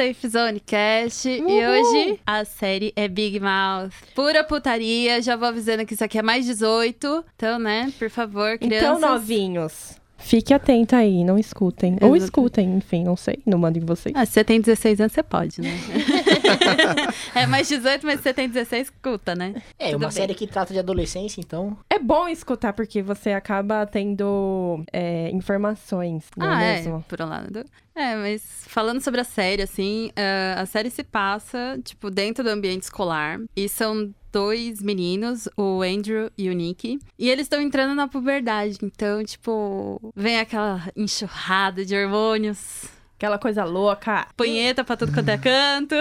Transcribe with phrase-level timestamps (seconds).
[0.00, 1.28] Safe Zone Cast.
[1.28, 3.92] E hoje a série é Big Mouth.
[4.14, 5.20] Pura putaria.
[5.20, 7.22] Já vou avisando que isso aqui é mais 18.
[7.36, 8.96] Então, né, por favor, crianças.
[8.96, 11.96] Então, novinhos, fique atento aí, não escutem.
[12.00, 12.24] Ou Exato.
[12.24, 14.14] escutem, enfim, não sei, não mandem vocês.
[14.16, 15.70] Ah, se você tem 16 anos, você pode, né?
[17.34, 19.54] é mais 18, mas se você tem 16, escuta, né?
[19.78, 20.16] É, Tudo uma bem.
[20.16, 21.76] série que trata de adolescência, então.
[21.88, 27.04] É bom escutar, porque você acaba tendo é, informações, não ah, é é, mesmo?
[27.08, 27.64] por um lado.
[27.94, 32.50] É, mas falando sobre a série, assim, ah, a série se passa, tipo, dentro do
[32.50, 33.40] ambiente escolar.
[33.56, 36.98] E são dois meninos, o Andrew e o Nick.
[37.18, 38.78] E eles estão entrando na puberdade.
[38.82, 42.84] Então, tipo, vem aquela enxurrada de hormônios.
[43.16, 44.26] Aquela coisa louca.
[44.34, 45.94] Punheta pra tudo quanto é canto.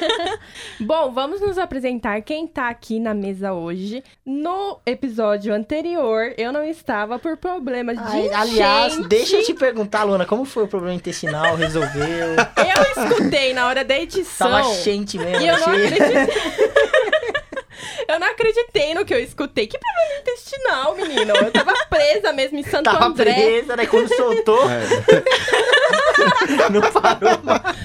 [0.80, 4.02] Bom, vamos nos apresentar quem tá aqui na mesa hoje.
[4.24, 9.08] No episódio anterior, eu não estava por problemas de Ai, aliás, enchente.
[9.08, 11.56] deixa eu te perguntar, Luana, como foi o problema intestinal?
[11.56, 12.06] Resolveu?
[12.06, 14.50] Eu escutei na hora da edição.
[14.50, 15.44] Tava quente mesmo.
[15.44, 15.86] E eu não cheio.
[15.88, 16.34] acreditei.
[18.08, 19.66] eu não acreditei no que eu escutei.
[19.66, 21.34] Que problema intestinal, menino?
[21.36, 23.34] Eu tava presa mesmo em Santo Tava André.
[23.34, 23.86] presa, né?
[23.86, 24.68] Quando soltou,
[26.70, 27.75] não parou mais.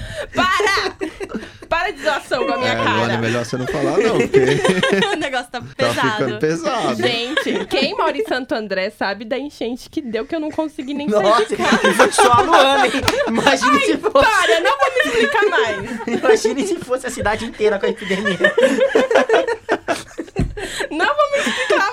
[3.10, 6.10] É, melhor você não falar, não, porque o negócio tá tá pesado.
[6.10, 7.02] ficando pesado.
[7.02, 10.94] Gente, quem mora em Santo André sabe da enchente que deu que eu não consegui
[10.94, 11.94] nem sair Nossa, de casa.
[11.94, 12.92] foi só a Luana, hein?
[13.28, 14.12] Imagine se fosse.
[14.12, 15.78] Para, não vou me explicar mais.
[16.06, 18.54] Imagine se fosse a cidade inteira com a epidemia.
[20.90, 21.90] Não vou me explicar.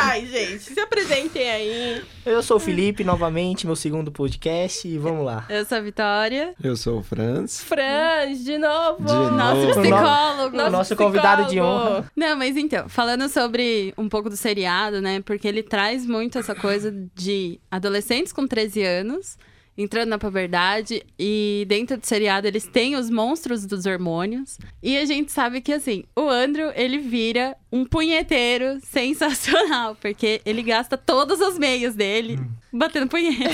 [0.00, 2.02] Ai, gente, se apresentem aí.
[2.24, 5.44] Eu sou o Felipe, novamente, meu segundo podcast, e vamos lá.
[5.48, 6.54] Eu sou a Vitória.
[6.62, 7.62] Eu sou o Franz.
[7.62, 9.04] Franz, de novo.
[9.04, 9.30] De novo.
[9.32, 9.80] Nosso Oh.
[9.80, 10.56] psicólogo.
[10.56, 11.90] Nosso Nosso convidado de psicólogo.
[11.96, 12.12] honra.
[12.16, 15.20] Não, mas então, falando sobre um pouco do seriado, né?
[15.20, 19.36] Porque ele traz muito essa coisa de adolescentes com 13 anos
[19.78, 24.58] entrando na puberdade e dentro do seriado eles têm os monstros dos hormônios.
[24.82, 30.62] E a gente sabe que assim, o Andrew, ele vira um punheteiro sensacional, porque ele
[30.64, 32.40] gasta todos os meios dele
[32.72, 33.48] batendo punheta.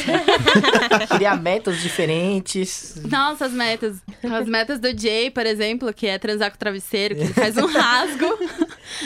[1.14, 3.02] Criar métodos diferentes.
[3.10, 4.02] Nossa, as metas.
[4.22, 7.56] As metas do Jay, por exemplo, que é transar com o travesseiro, que ele faz
[7.56, 8.38] um rasgo.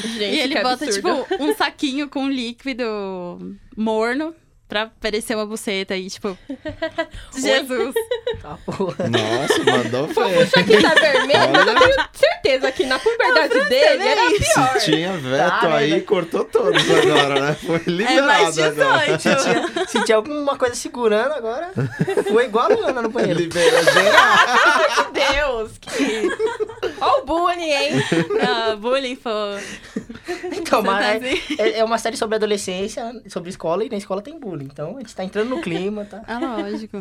[0.02, 1.24] Gente, E ele bota, absurdo.
[1.26, 2.84] tipo, um saquinho com líquido
[3.76, 4.34] morno
[4.68, 6.36] pra parecer uma buceta aí, tipo.
[7.34, 7.94] Jesus.
[8.42, 9.08] Tá, porra.
[9.08, 10.60] Nossa, mandou Puxa fé.
[10.60, 11.80] aqui tá vermelho, mas eu Olha.
[11.80, 14.78] tenho certeza que na puberdade dele era pior.
[14.80, 16.00] Se tinha veto Tá, aí, né?
[16.00, 17.54] cortou todos agora, né?
[17.54, 19.16] Foi É mais liberado agora.
[19.16, 19.18] 18.
[19.18, 21.70] Se tinha, se tinha alguma coisa segurando agora,
[22.30, 23.40] foi igual a Luana no banheiro.
[23.40, 24.36] Liberou geral.
[24.94, 26.28] Meu Deus, que...
[27.00, 27.92] Ó o bullying, hein?
[28.46, 29.97] Ah, bullying foi.
[30.58, 31.56] Então, tá mas assim?
[31.58, 34.68] é, é uma série sobre adolescência, sobre escola, e na escola tem bullying.
[34.70, 36.22] Então, a gente tá entrando no clima, tá?
[36.26, 36.98] Ah, lógico.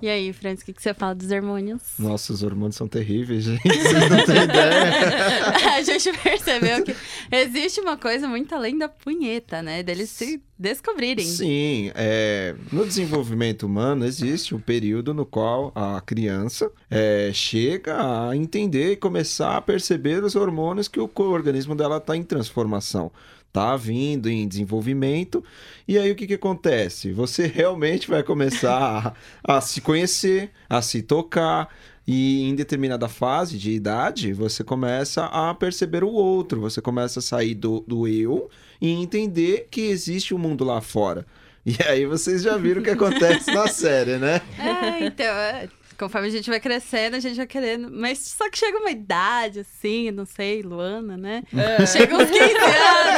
[0.00, 1.82] E aí, Francis, o que, que você fala dos hormônios?
[1.98, 3.62] Nossa, os hormônios são terríveis, gente.
[3.68, 5.74] Vocês não têm ideia.
[5.76, 6.94] a gente percebeu que
[7.32, 9.82] existe uma coisa muito além da punheta, né?
[9.82, 11.24] Deles se descobrirem.
[11.24, 17.96] Sim, é, no desenvolvimento humano existe um período no qual a criança é, chega
[18.28, 23.10] a entender e começar a perceber os hormônios que o organismo dela está em transformação.
[23.50, 25.42] Tá vindo em desenvolvimento,
[25.88, 27.10] e aí o que, que acontece?
[27.10, 31.74] Você realmente vai começar a, a se conhecer, a se tocar,
[32.12, 37.22] e em determinada fase de idade, você começa a perceber o outro, você começa a
[37.22, 38.50] sair do, do eu
[38.80, 41.24] e entender que existe um mundo lá fora.
[41.64, 44.40] E aí vocês já viram o que acontece na série, né?
[44.58, 47.90] É, então, é, conforme a gente vai crescendo, a gente vai querendo.
[47.92, 51.42] Mas só que chega uma idade, assim, não sei, Luana, né?
[51.86, 52.42] Chega uns 15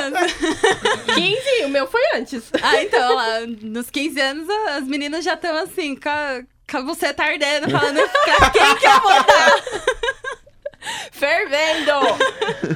[0.03, 0.32] anos.
[1.14, 2.50] 15, o meu foi antes.
[2.60, 6.42] Ah, então, lá, nos 15 anos, as meninas já estão assim, com a,
[6.77, 9.63] a buceta ardendo, falando pra quem que eu vou dar?
[11.12, 11.92] Fervendo!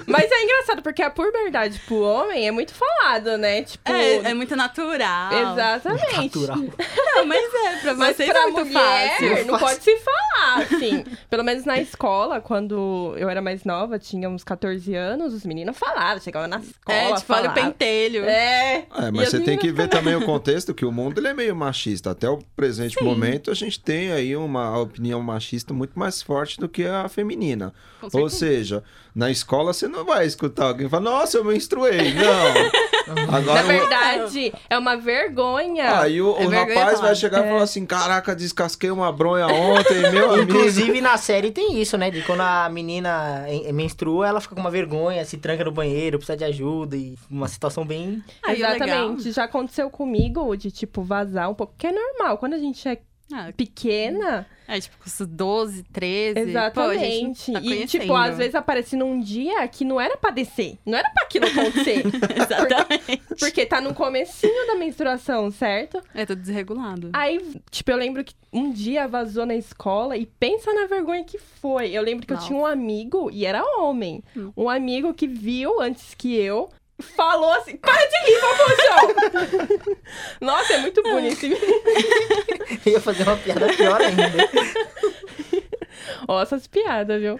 [0.07, 3.63] Mas é engraçado, porque a puberdade pro homem é muito falado, né?
[3.63, 3.91] Tipo.
[3.93, 5.33] É, é muito natural.
[5.33, 6.39] Exatamente.
[6.39, 6.57] Natural.
[7.17, 9.47] Não, mas é, pra Mas vocês pra é muito mulher, fácil.
[9.47, 11.05] não pode se falar, assim.
[11.31, 15.77] Pelo menos na escola, quando eu era mais nova, tinha uns 14 anos, os meninos
[15.79, 18.25] falavam, chegavam na escola, É, tipo, olha o pentelho.
[18.25, 18.85] É.
[18.95, 21.35] É, mas as você tem que ver também o contexto que o mundo ele é
[21.35, 22.11] meio machista.
[22.11, 26.69] Até o presente momento a gente tem aí uma opinião machista muito mais forte do
[26.69, 27.73] que a feminina.
[28.11, 28.83] Com Ou seja,
[29.15, 32.13] na escola você não vai escutar alguém falar, nossa, eu menstruei.
[32.15, 32.87] Não.
[33.31, 36.01] Na Agora o- verdade, é uma vergonha.
[36.01, 37.07] Aí o, o É vergonha rapaz falar.
[37.07, 40.51] vai chegar e falar assim: caraca, descasquei uma bronha ontem, meu amigo.
[40.51, 42.11] Inclusive, na série tem isso, né?
[42.11, 46.37] De quando a menina menstrua, ela fica com uma vergonha, se tranca no banheiro, precisa
[46.37, 48.25] de ajuda e uma situação bem...
[48.45, 48.75] Aí, legal.
[48.75, 49.31] Exatamente.
[49.31, 52.39] Já aconteceu comigo de, tipo, vazar um pouco, que é normal.
[52.39, 52.99] Quando a gente é
[53.33, 54.47] Ah, pequena.
[54.69, 56.35] é, tipo, com esses 12, 13.
[56.35, 57.01] Pô, a Exatamente.
[57.07, 60.79] gente tá e, tipo, às vezes aparece num dia que não era pra descer.
[60.87, 62.03] Não era pra aquilo acontecer.
[62.37, 63.35] Exatamente.
[63.39, 66.01] porque tá no comecinho da menstruação, certo?
[66.15, 67.11] É tudo desregulado.
[67.13, 67.41] Aí,
[67.71, 71.91] tipo, eu lembro que um dia vazou na escola e pensa na vergonha que foi.
[71.91, 72.45] Eu lembro que Nossa.
[72.45, 74.53] eu tinha um amigo, e era homem, Hum.
[74.57, 76.69] um amigo que viu antes que eu.
[76.99, 79.77] Falou assim, para de rir, Fofuxão!
[80.41, 81.45] Nossa, é muito bonito
[82.87, 84.23] Eu ia fazer uma piada pior ainda.
[86.27, 87.39] Ó, essas piadas, viu?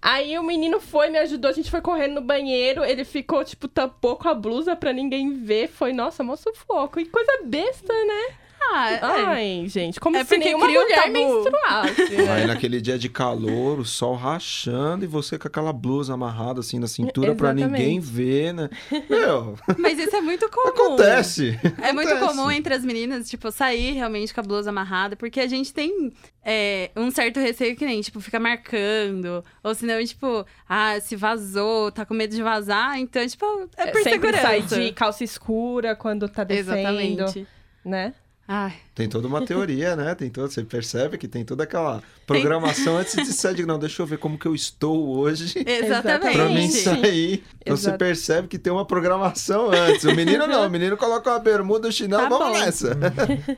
[0.00, 3.66] Aí o menino foi, me ajudou, a gente foi correndo no banheiro, ele ficou, tipo,
[3.66, 5.68] tampou com a blusa pra ninguém ver.
[5.68, 7.00] Foi, nossa, mó sufoco.
[7.00, 8.36] E coisa besta, né?
[8.72, 8.98] Ah, é.
[9.02, 12.46] Ai, gente, como É se porque nenhuma cria um mulher menstruasse, Aí né?
[12.46, 16.86] naquele dia de calor, o sol rachando e você com aquela blusa amarrada assim na
[16.88, 17.78] cintura pra Exatamente.
[17.82, 18.70] ninguém ver, né?
[19.08, 20.68] Meu, Mas isso é muito comum.
[20.68, 21.58] acontece.
[21.82, 22.36] É muito Acontece.
[22.36, 26.12] comum entre as meninas, tipo, sair realmente com a blusa amarrada, porque a gente tem
[26.44, 29.44] é, um certo receio que nem, tipo, fica marcando.
[29.62, 33.44] Ou senão, tipo, ah, se vazou, tá com medo de vazar, então, tipo,
[33.76, 34.80] é por Sempre sai segurança.
[34.80, 37.46] de calça escura quando tá descendo, Exatamente.
[37.84, 38.14] né?
[38.46, 40.14] Ai, Tem toda uma teoria, né?
[40.14, 43.66] Tem todo, você percebe que tem toda aquela programação antes de sair.
[43.66, 46.32] Não, deixa eu ver como que eu estou hoje exatamente.
[46.36, 47.42] pra mim sair.
[47.60, 47.98] Então você Exato.
[47.98, 50.04] percebe que tem uma programação antes.
[50.04, 52.64] O menino não, o menino coloca uma bermuda, o chinelo, Tá vamos bom.
[52.64, 52.96] nessa.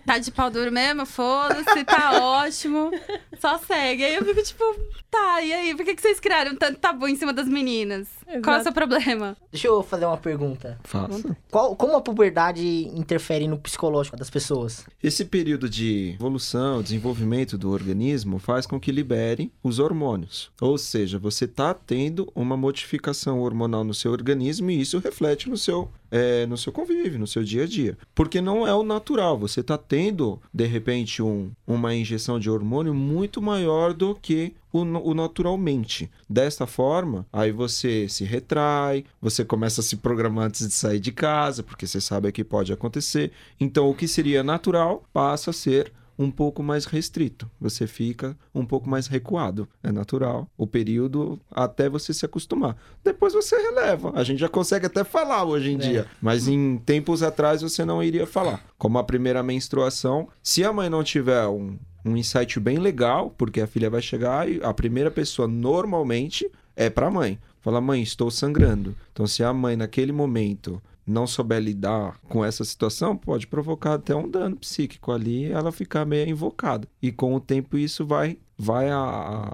[0.07, 1.05] Tá de pau duro mesmo?
[1.05, 2.91] Foda-se, tá ótimo.
[3.39, 4.05] Só segue.
[4.05, 4.65] Aí eu fico tipo,
[5.11, 5.75] tá, e aí?
[5.75, 8.09] Por que, que vocês criaram tanto tabu em cima das meninas?
[8.25, 8.63] Qual é o Exato.
[8.65, 9.37] seu problema?
[9.53, 10.79] Deixa eu fazer uma pergunta.
[10.83, 11.37] Faça.
[11.51, 14.85] Qual, como a puberdade interfere no psicológico das pessoas?
[15.03, 20.51] Esse período de evolução, desenvolvimento do organismo faz com que libere os hormônios.
[20.61, 25.57] Ou seja, você está tendo uma modificação hormonal no seu organismo e isso reflete no
[25.57, 27.97] seu, é, no seu convívio, no seu dia a dia.
[28.15, 29.39] Porque não é o natural.
[29.39, 34.81] Você está tendo, de repente, um, uma injeção de hormônio muito maior do que o,
[34.81, 36.11] o naturalmente.
[36.29, 41.13] Desta forma, aí você se retrai, você começa a se programar antes de sair de
[41.13, 43.33] casa, porque você sabe que pode acontecer.
[43.59, 47.51] Então, o que seria natural passa a ser um pouco mais restrito.
[47.61, 49.69] Você fica um pouco mais recuado.
[49.83, 50.49] É natural.
[50.57, 52.77] O período até você se acostumar.
[53.05, 54.13] Depois você releva.
[54.15, 55.79] A gente já consegue até falar hoje em É.
[55.79, 56.07] dia.
[56.21, 58.65] Mas em tempos atrás você não iria falar.
[58.79, 63.61] Como a primeira menstruação, se a mãe não tiver um, um insight bem legal, porque
[63.61, 67.39] a filha vai chegar e a primeira pessoa normalmente é para a mãe.
[67.61, 68.95] Fala, mãe, estou sangrando.
[69.13, 74.15] Então, se a mãe naquele momento não souber lidar com essa situação, pode provocar até
[74.15, 76.89] um dano psíquico ali e ela ficar meio invocada.
[77.01, 78.97] E com o tempo isso vai, vai a-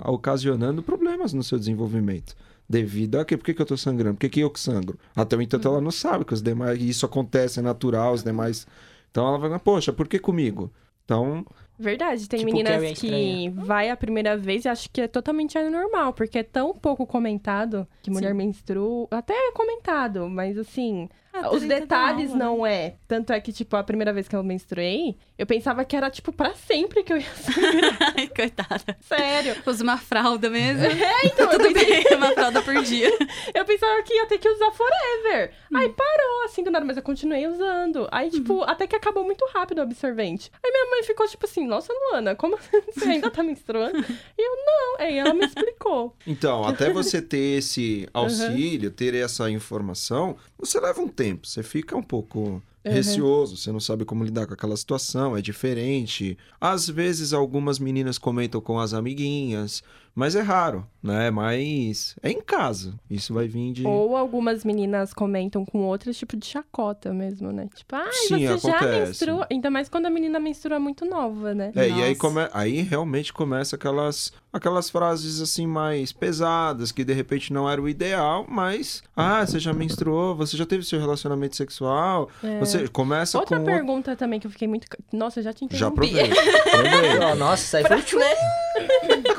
[0.04, 2.34] a- ocasionando problemas no seu desenvolvimento.
[2.68, 3.36] Devido a quê?
[3.36, 4.14] Por que, que eu tô sangrando?
[4.14, 4.98] Por que, que eu que sangro?
[5.14, 6.80] Até o entanto, ela não sabe que os demais.
[6.80, 8.66] Isso acontece, é natural, os demais.
[9.10, 10.72] Então ela vai, poxa, por que comigo?
[11.04, 11.44] Então,
[11.78, 13.50] Verdade, tem Tipo, meninas é que estranha.
[13.56, 17.86] vai a primeira vez e acho que é totalmente anormal, porque é tão pouco comentado
[18.02, 18.36] que mulher Sim.
[18.36, 19.08] menstrua.
[19.10, 21.08] Até é comentado, mas assim,
[21.50, 22.94] os trinta da detalhes não é.
[23.08, 26.32] Tanto é que, tipo, a primeira vez que eu menstruei, eu pensava que era, tipo,
[26.32, 27.98] pra sempre que eu ia sangrar.
[28.16, 28.96] Ai, coitada.
[29.00, 29.56] Sério.
[29.66, 30.82] Usa uma fralda mesmo.
[31.02, 33.08] É, então, eu Tudo pensei, bem, uma fralda por dia.
[33.54, 35.52] eu pensava que ia ter que usar forever.
[35.70, 35.76] Hum.
[35.76, 38.08] Aí parou, assim, do nada, mas eu continuei usando.
[38.10, 38.62] Aí, tipo, Uhum.
[38.64, 40.50] até que acabou muito rápido o absorvente.
[40.62, 42.56] Aí minha mãe ficou, tipo assim, nossa, Luana, como
[42.92, 43.98] você ainda tá menstruando?
[44.38, 44.96] E eu, não.
[45.06, 46.14] Aí ela me explicou.
[46.26, 51.21] Então, até você ter esse auxílio, ter essa informação, você leva um tempo.
[51.42, 56.36] Você fica um pouco receoso, você não sabe como lidar com aquela situação, é diferente.
[56.60, 59.82] Às vezes, algumas meninas comentam com as amiguinhas,
[60.14, 61.30] mas é raro, né?
[61.30, 62.94] Mas é em casa.
[63.10, 63.86] Isso vai vir de.
[63.86, 67.68] Ou algumas meninas comentam com outros tipo de chacota mesmo, né?
[67.74, 69.06] Tipo, ai, Sim, você já acontece.
[69.06, 69.46] menstrua.
[69.50, 71.72] Ainda mais quando a menina menstrua muito nova, né?
[71.74, 72.14] É, e aí, Nossa.
[72.20, 72.48] come...
[72.52, 77.88] aí realmente começa aquelas, aquelas frases assim mais pesadas, que de repente não era o
[77.88, 79.02] ideal, mas.
[79.16, 82.28] Ah, você já menstruou, você já teve seu relacionamento sexual.
[82.60, 83.40] Você começa É.
[83.40, 83.64] Outra com.
[83.64, 84.86] pergunta também que eu fiquei muito.
[85.12, 86.10] Nossa, eu já te Já interrompi.
[86.10, 86.30] provei.
[86.70, 87.34] provei.
[87.36, 88.18] Nossa, isso aí foi tchum.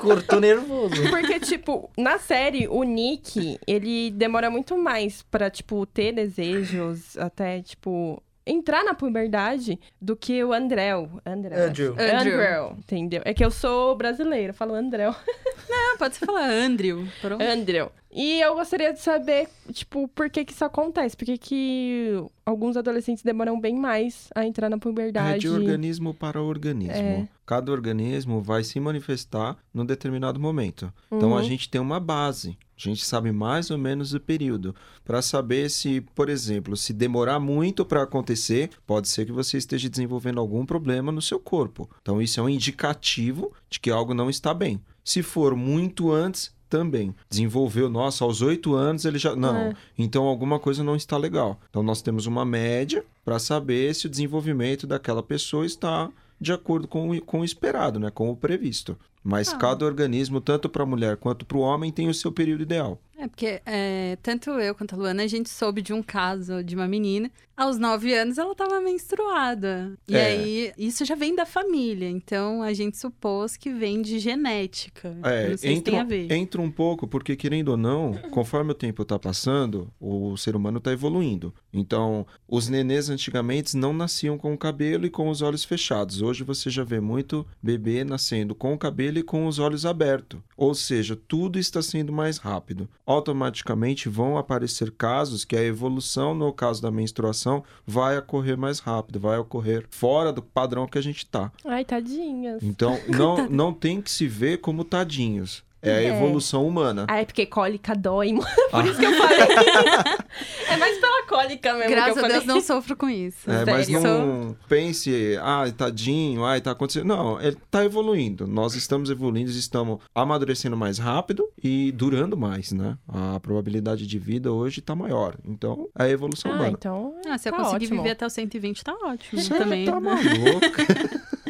[0.04, 0.96] Cortou nervoso.
[1.10, 7.62] Porque, tipo, na série, o Nick, ele demora muito mais pra, tipo, ter desejos, até,
[7.62, 11.10] tipo, entrar na puberdade do que o Andréu.
[11.26, 11.68] Andréu.
[11.68, 11.92] Andrew.
[11.94, 12.40] Andrew.
[12.40, 12.78] Andrew.
[12.80, 13.22] entendeu?
[13.26, 15.14] É que eu sou brasileira, eu falo Andréu.
[15.76, 17.08] Ah, pode falar Andrew.
[17.22, 17.42] Pronto.
[17.44, 17.90] Andrew.
[18.12, 21.16] E eu gostaria de saber, tipo, por que que isso acontece?
[21.18, 25.40] Por que que alguns adolescentes demoram bem mais a entrar na É puberdade?
[25.40, 26.94] de organismo para organismo.
[26.96, 27.28] É.
[27.46, 30.92] Cada organismo vai se manifestar num determinado momento.
[31.12, 31.44] Então a Uhum.
[31.44, 32.58] gente tem uma base.
[32.78, 34.76] A gente sabe mais ou menos o período
[35.06, 39.90] para saber se, por exemplo, se demorar muito para acontecer, pode ser que você esteja
[39.90, 41.90] desenvolvendo algum problema no seu corpo.
[42.02, 44.82] Então isso é um indicativo de que algo não está bem.
[45.04, 47.14] Se for muito antes, também.
[47.30, 49.36] Desenvolveu, nossa, aos oito anos ele já.
[49.36, 49.56] Não.
[49.56, 49.74] É.
[49.96, 51.60] Então alguma coisa não está legal.
[51.70, 56.10] Então nós temos uma média para saber se o desenvolvimento daquela pessoa está
[56.42, 58.10] de acordo com o, com o esperado, né?
[58.10, 58.98] com o previsto.
[59.24, 59.58] Mas Ah.
[59.58, 63.00] cada organismo, tanto para a mulher quanto para o homem, tem o seu período ideal.
[63.18, 66.76] É porque é, tanto eu quanto a Luana, a gente soube de um caso de
[66.76, 67.32] uma menina.
[67.56, 69.94] Aos nove anos ela tava menstruada.
[70.08, 70.26] E É.
[70.26, 72.10] aí, isso já vem da família.
[72.10, 75.16] Então a gente supôs que vem de genética.
[75.24, 76.32] É, Não sei se entra, tem a ver.
[76.32, 80.80] entra um pouco, porque querendo ou não, conforme o tempo está passando, o ser humano
[80.80, 81.54] está evoluindo.
[81.72, 86.22] Então, os nenês antigamente não nasciam com o cabelo e com os olhos fechados.
[86.22, 90.40] Hoje você já vê muito bebê nascendo com o cabelo com os olhos abertos.
[90.58, 92.88] Ou seja, tudo está sendo mais rápido.
[93.06, 99.20] Automaticamente vão aparecer casos que a evolução, no caso da menstruação, vai ocorrer mais rápido,
[99.20, 101.52] vai ocorrer fora do padrão que a gente está.
[101.66, 102.64] Ai, tadinhas.
[102.64, 105.64] Então, não, não tem que se ver como tadinhos.
[105.86, 106.16] É a É.
[106.16, 107.06] evolução humana.
[107.10, 108.48] Ai, porque cólica dói, mano.
[108.72, 108.72] Ah.
[108.82, 109.38] Por isso que eu falei.
[110.70, 112.56] é mais pela cólica mesmo Graças que eu a Deus falei.
[112.56, 113.50] não sofro com isso.
[113.52, 117.06] É, mas não pense, ai, tadinho, ai, tá acontecendo.
[117.06, 118.46] Não, ele tá evoluindo.
[118.48, 122.98] Nós estamos evoluindo, estamos amadurecendo mais rápido e durando mais, né?
[123.08, 125.36] A probabilidade de vida hoje tá maior.
[125.46, 126.70] Então, é a evolução Ah, humana.
[126.78, 127.16] então.
[127.28, 128.02] Ah, se eu tá conseguir ótimo.
[128.02, 129.86] viver até os 120, tá ótimo Você também.
[129.86, 130.10] tá né?
[130.10, 131.44] maluco.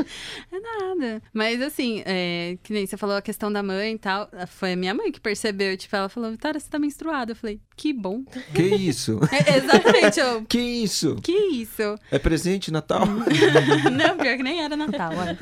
[0.52, 1.22] Nada.
[1.34, 4.30] Mas assim, é, que nem você falou a questão da mãe e tal.
[4.48, 5.76] Foi a minha mãe que percebeu.
[5.78, 7.32] Tipo, ela falou, Vitória, você tá menstruada.
[7.32, 8.24] Eu falei, que bom.
[8.54, 9.20] que isso?
[9.34, 10.46] É, exatamente, eu.
[10.46, 11.16] Que isso?
[11.16, 11.98] Que isso?
[12.12, 13.06] É presente Natal?
[13.92, 15.38] Não, pior que nem era Natal, olha.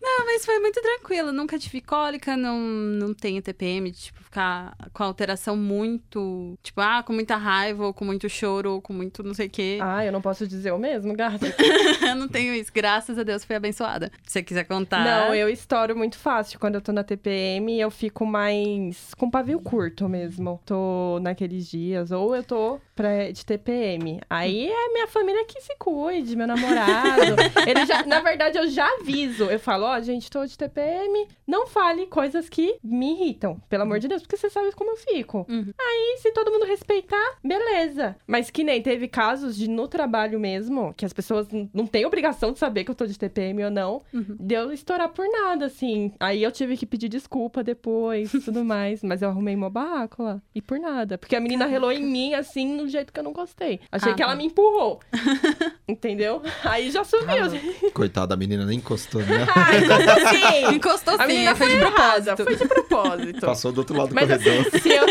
[0.00, 1.32] Não, mas foi muito tranquilo.
[1.32, 6.58] Nunca tive cólica, não, não tenho TPM, de, tipo, ficar com alteração muito.
[6.62, 9.50] Tipo, ah, com muita raiva, ou com muito choro, ou com muito não sei o
[9.50, 9.78] quê.
[9.80, 11.46] Ah, eu não posso dizer o mesmo, gata.
[12.06, 12.70] eu não tenho isso.
[12.74, 14.10] Graças a Deus fui abençoada.
[14.24, 15.04] Se você quiser contar.
[15.04, 16.58] Não, eu estouro muito fácil.
[16.58, 20.57] Quando eu tô na TPM, eu fico mais com pavio curto mesmo.
[20.64, 22.10] Tô naqueles dias.
[22.10, 24.20] Ou eu tô pra, de TPM.
[24.28, 27.36] Aí é minha família que se cuide, meu namorado.
[27.66, 29.44] Ele já, na verdade, eu já aviso.
[29.44, 31.26] Eu falo, ó, gente, tô de TPM.
[31.46, 33.60] Não fale coisas que me irritam.
[33.68, 35.46] Pelo amor de Deus, porque você sabe como eu fico.
[35.48, 35.72] Uhum.
[35.78, 38.16] Aí, se todo mundo respeitar, beleza.
[38.26, 42.52] Mas que nem teve casos de no trabalho mesmo, que as pessoas não têm obrigação
[42.52, 44.36] de saber que eu tô de TPM ou não, Uhum.
[44.38, 46.12] deu estourar por nada, assim.
[46.20, 49.02] Aí eu tive que pedir desculpa depois e tudo mais.
[49.02, 50.40] Mas eu arrumei uma barraco lá.
[50.58, 51.16] E por nada.
[51.16, 53.78] Porque a menina relou em mim, assim, do jeito que eu não gostei.
[53.92, 54.36] Achei Ah, que ela tá.
[54.38, 54.98] me empurrou.
[55.86, 56.42] Entendeu?
[56.64, 57.92] Aí já sumiu.
[57.94, 59.46] Coitada, a menina nem encostou, né?
[59.54, 60.74] Ai, encostou sim.
[60.74, 61.94] Encostou A sim, menina foi foi de errada.
[62.34, 62.44] propósito.
[62.44, 63.40] Foi de propósito.
[63.46, 64.66] Passou do outro lado do Mas corredor.
[64.66, 65.06] assim, se eu,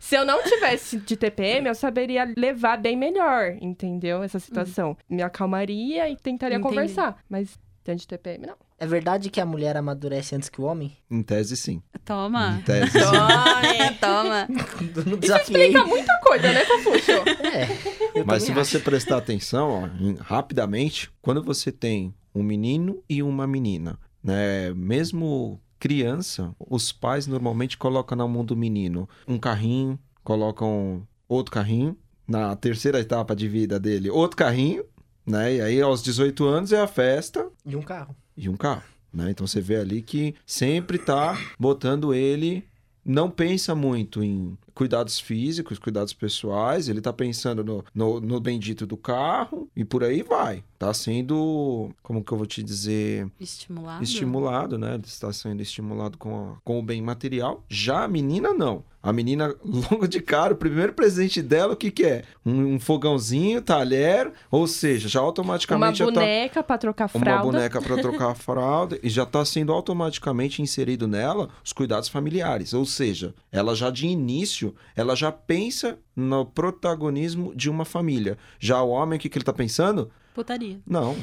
[0.00, 4.24] se eu não tivesse de TPM, eu saberia levar bem melhor, entendeu?
[4.24, 4.96] Essa situação.
[5.08, 6.68] Me acalmaria e tentaria Entendi.
[6.74, 7.22] conversar.
[7.30, 8.56] Mas dentro de TPM, não.
[8.78, 10.92] É verdade que a mulher amadurece antes que o homem?
[11.10, 11.82] Em tese, sim.
[12.04, 12.58] Toma.
[12.58, 13.94] Em tese, sim.
[14.00, 14.48] Toma.
[15.06, 17.12] Não Isso explica muita coisa, né, Fofuxo?
[17.12, 23.22] É, Mas se também você prestar atenção, ó, rapidamente, quando você tem um menino e
[23.22, 24.72] uma menina, né?
[24.74, 31.96] Mesmo criança, os pais normalmente colocam na mão do menino um carrinho, colocam outro carrinho,
[32.26, 34.84] na terceira etapa de vida dele, outro carrinho,
[35.26, 35.54] né?
[35.54, 37.52] E aí aos 18 anos é a festa acho.
[37.66, 38.16] E um carro.
[38.36, 39.30] E um carro, né?
[39.30, 42.64] Então você vê ali que sempre tá botando ele,
[43.04, 48.86] não pensa muito em cuidados físicos, cuidados pessoais, ele tá pensando no, no, no bendito
[48.86, 50.64] do carro e por aí vai.
[50.78, 54.02] Tá sendo, como que eu vou te dizer, Estimulado.
[54.02, 54.94] estimulado, né?
[54.94, 57.62] Ele está sendo estimulado com, a- com o bem material.
[57.68, 58.84] Já a menina, não.
[59.02, 62.24] A menina, logo de cara, o primeiro presente dela, o que que é?
[62.44, 67.20] Um, um fogãozinho, talher, ou seja, já Uma automaticamente já tá boneca pra trocar uma
[67.20, 67.42] fralda.
[67.44, 72.72] boneca para trocar a fralda e já está sendo automaticamente inserido nela os cuidados familiares.
[72.74, 74.63] Ou seja, ela já de início,
[74.94, 78.38] ela já pensa no protagonismo de uma família.
[78.58, 80.10] Já o homem, o que, que ele está pensando?
[80.34, 80.80] Putaria.
[80.86, 81.14] Não.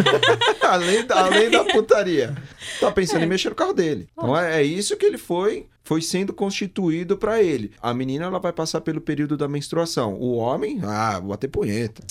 [0.62, 2.34] além, da, além da putaria.
[2.80, 4.08] Tá pensando em mexer no carro dele.
[4.12, 7.70] Então é, é isso que ele foi foi sendo constituído pra ele.
[7.80, 10.14] A menina ela vai passar pelo período da menstruação.
[10.14, 12.02] O homem, ah, vou bater punheta.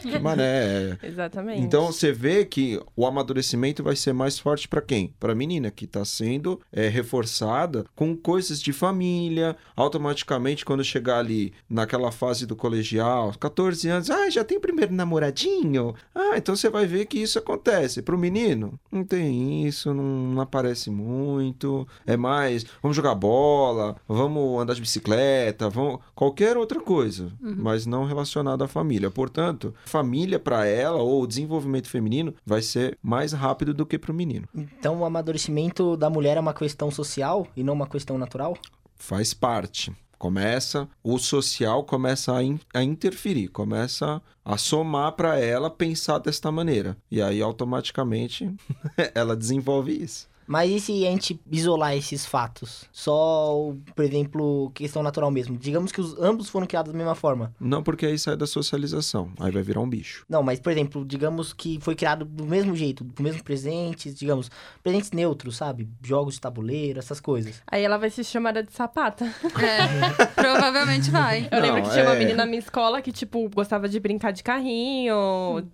[0.00, 0.98] que mané.
[1.02, 1.60] Exatamente.
[1.60, 5.14] Então você vê que o amadurecimento vai ser mais forte pra quem?
[5.20, 9.56] Pra menina que tá sendo é, reforçada com coisas de família.
[9.76, 14.94] Automaticamente, quando chegar ali naquela fase do colegial, 14 anos, ah, já tem o primeiro
[14.94, 15.94] namoradinho.
[16.14, 18.00] Ah, então você vai ver que isso acontece.
[18.00, 21.86] Pro menino, não tem isso, não, não aparece muito.
[22.06, 28.04] É mais, vamos jogar bola, vamos andar de bicicleta, vamos qualquer outra coisa, mas não
[28.04, 29.10] relacionada à família.
[29.10, 34.14] Portanto, família pra ela ou o desenvolvimento feminino vai ser mais rápido do que pro
[34.14, 34.48] menino.
[34.54, 38.56] Então o amadurecimento da mulher é uma questão social e não uma questão natural?
[38.96, 39.92] Faz parte.
[40.18, 46.52] Começa, o social começa a, in- a interferir, começa a somar para ela pensar desta
[46.52, 46.94] maneira.
[47.10, 48.54] E aí, automaticamente,
[49.14, 50.28] ela desenvolve isso.
[50.50, 52.84] Mas e se a gente isolar esses fatos?
[52.90, 55.56] Só, por exemplo, questão natural mesmo.
[55.56, 57.54] Digamos que os, ambos foram criados da mesma forma.
[57.60, 60.24] Não porque aí sai da socialização, aí vai virar um bicho.
[60.28, 64.50] Não, mas, por exemplo, digamos que foi criado do mesmo jeito, do mesmo presentes, digamos,
[64.82, 65.88] presentes neutros, sabe?
[66.02, 67.62] Jogos de tabuleiro, essas coisas.
[67.70, 69.24] Aí ela vai ser chamada de sapata.
[69.60, 71.48] É, provavelmente vai.
[71.50, 74.00] Eu Não, lembro que tinha uma é- menina na minha escola que, tipo, gostava de
[74.00, 75.14] brincar de carrinho,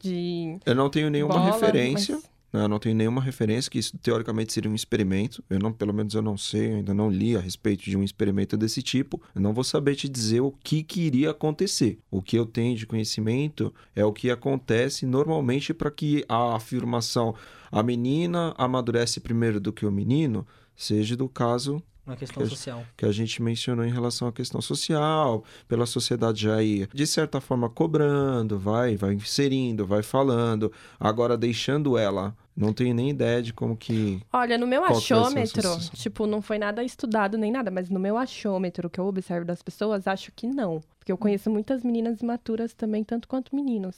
[0.02, 0.59] de.
[0.66, 2.16] Eu não tenho nenhuma bola, referência.
[2.16, 5.42] mas- Eu não tenho nenhuma referência que isso teoricamente seria um experimento.
[5.50, 8.02] Eu não, pelo menos eu não sei, eu ainda não li a respeito de um
[8.02, 9.20] experimento desse tipo.
[9.34, 11.98] Eu não vou saber te dizer o que, que iria acontecer.
[12.10, 17.34] O que eu tenho de conhecimento é o que acontece normalmente para que a afirmação
[17.70, 20.46] a menina amadurece primeiro do que o menino
[20.76, 22.86] seja do caso Uma questão Eu- social.
[22.96, 27.40] que a gente mencionou em relação à questão social, pela sociedade já ir, de certa
[27.40, 30.70] forma, cobrando, vai, vai inserindo, vai falando,
[31.00, 32.36] agora deixando ela.
[32.56, 34.22] Não tenho nem ideia de como que.
[34.32, 38.16] Olha, no meu a achômetro, tipo, não foi nada estudado nem nada, mas no meu
[38.16, 40.82] achômetro que eu observo das pessoas, acho que não.
[40.98, 43.96] Porque eu conheço muitas meninas imaturas também, tanto quanto meninos.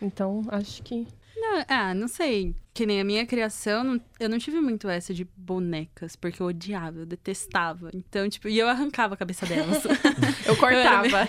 [0.00, 1.06] Então, acho que.
[1.36, 2.54] Não, ah, não sei.
[2.72, 7.00] Que nem a minha criação, eu não tive muito essa de bonecas, porque eu odiava,
[7.00, 7.90] eu detestava.
[7.92, 9.82] Então, tipo, e eu arrancava a cabeça delas.
[10.46, 11.06] Eu cortava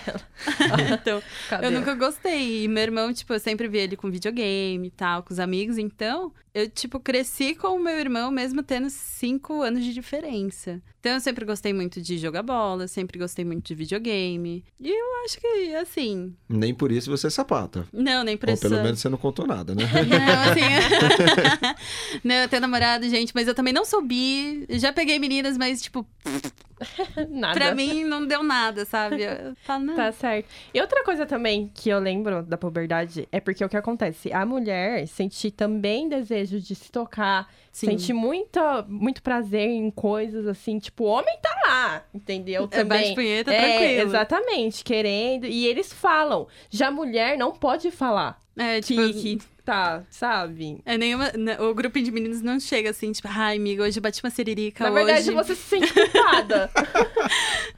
[1.00, 1.22] então,
[1.62, 2.64] eu nunca gostei.
[2.64, 5.78] E meu irmão, tipo, eu sempre vi ele com videogame e tal, com os amigos.
[5.78, 10.82] Então, eu, tipo, cresci com o meu irmão, mesmo tendo cinco anos de diferença.
[11.00, 14.64] Então, eu sempre gostei muito de jogar bola, sempre gostei muito de videogame.
[14.78, 16.34] E eu acho que, assim.
[16.48, 17.86] Nem por isso você é sapata.
[17.92, 18.70] Não, nem Ou pressão.
[18.70, 19.84] pelo menos você não contou nada, né?
[19.84, 21.30] Não, assim.
[22.24, 24.66] não, eu tenho namorado, gente, mas eu também não sou bi.
[24.70, 26.06] Já peguei meninas, mas, tipo,
[27.30, 27.54] Nada.
[27.54, 29.22] pra mim não deu nada, sabe?
[29.22, 29.94] Eu falo, não.
[29.94, 30.48] Tá certo.
[30.74, 34.32] E outra coisa também que eu lembro da puberdade é porque o que acontece?
[34.32, 37.86] A mulher sente também desejo de se tocar, Sim.
[37.86, 42.68] sente muita, muito prazer em coisas assim, tipo, o homem tá lá, entendeu?
[42.70, 43.14] É, bate Também.
[43.14, 44.08] punheta, É, tranquilo.
[44.08, 45.46] exatamente, querendo.
[45.46, 46.46] E eles falam.
[46.70, 50.80] Já a mulher não pode falar É, que, tipo, que tá, sabe?
[50.84, 51.28] É nenhuma.
[51.34, 54.30] n- O grupo de meninos não chega assim, tipo, ai, amiga, hoje eu bati uma
[54.30, 54.84] siririca.
[54.84, 55.32] Na verdade, hoje.
[55.32, 56.70] você se sente culpada.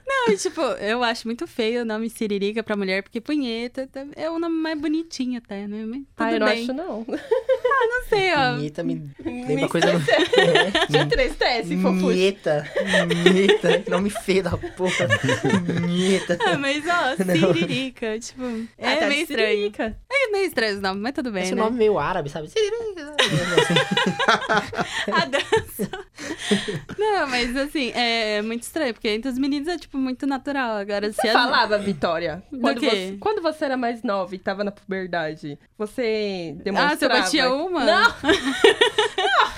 [0.07, 4.31] Não, tipo, eu acho muito feio o nome siririca pra mulher, porque punheta tá- é
[4.31, 5.85] o nome mais bonitinho até, né?
[5.85, 6.62] Mas Tudo ah, eu não bem.
[6.62, 7.05] acho, não.
[7.09, 8.57] Não sei, ó.
[8.57, 9.87] Nieta me Me lembra coisa.
[10.90, 12.11] Tinha três testes, fofuxo.
[12.12, 12.64] Nieta.
[13.33, 13.85] Nieta.
[13.90, 15.09] Nome feio da porra.
[15.87, 16.38] Nieta.
[16.47, 18.42] Ah, mas ó, siririca, tipo,
[18.79, 19.49] é Ah, tá de meio estranho.
[19.49, 19.97] siririca.
[20.11, 21.62] É meio estranho os nomes, mas tudo bem, Esse né?
[21.62, 22.49] nome meio árabe, sabe?
[25.13, 25.91] A dança.
[26.99, 30.77] Não, mas assim, é muito estranho, porque entre os meninos é, tipo, muito natural.
[30.77, 32.43] Agora, se Você as- falava, Vitória?
[32.51, 32.91] Do Quando quê?
[32.91, 36.97] você, quando você era mais nova e tava na puberdade, você Ah, demonstrava...
[36.97, 37.85] se eu batia uma?
[37.85, 38.15] Não!
[39.17, 39.53] Não,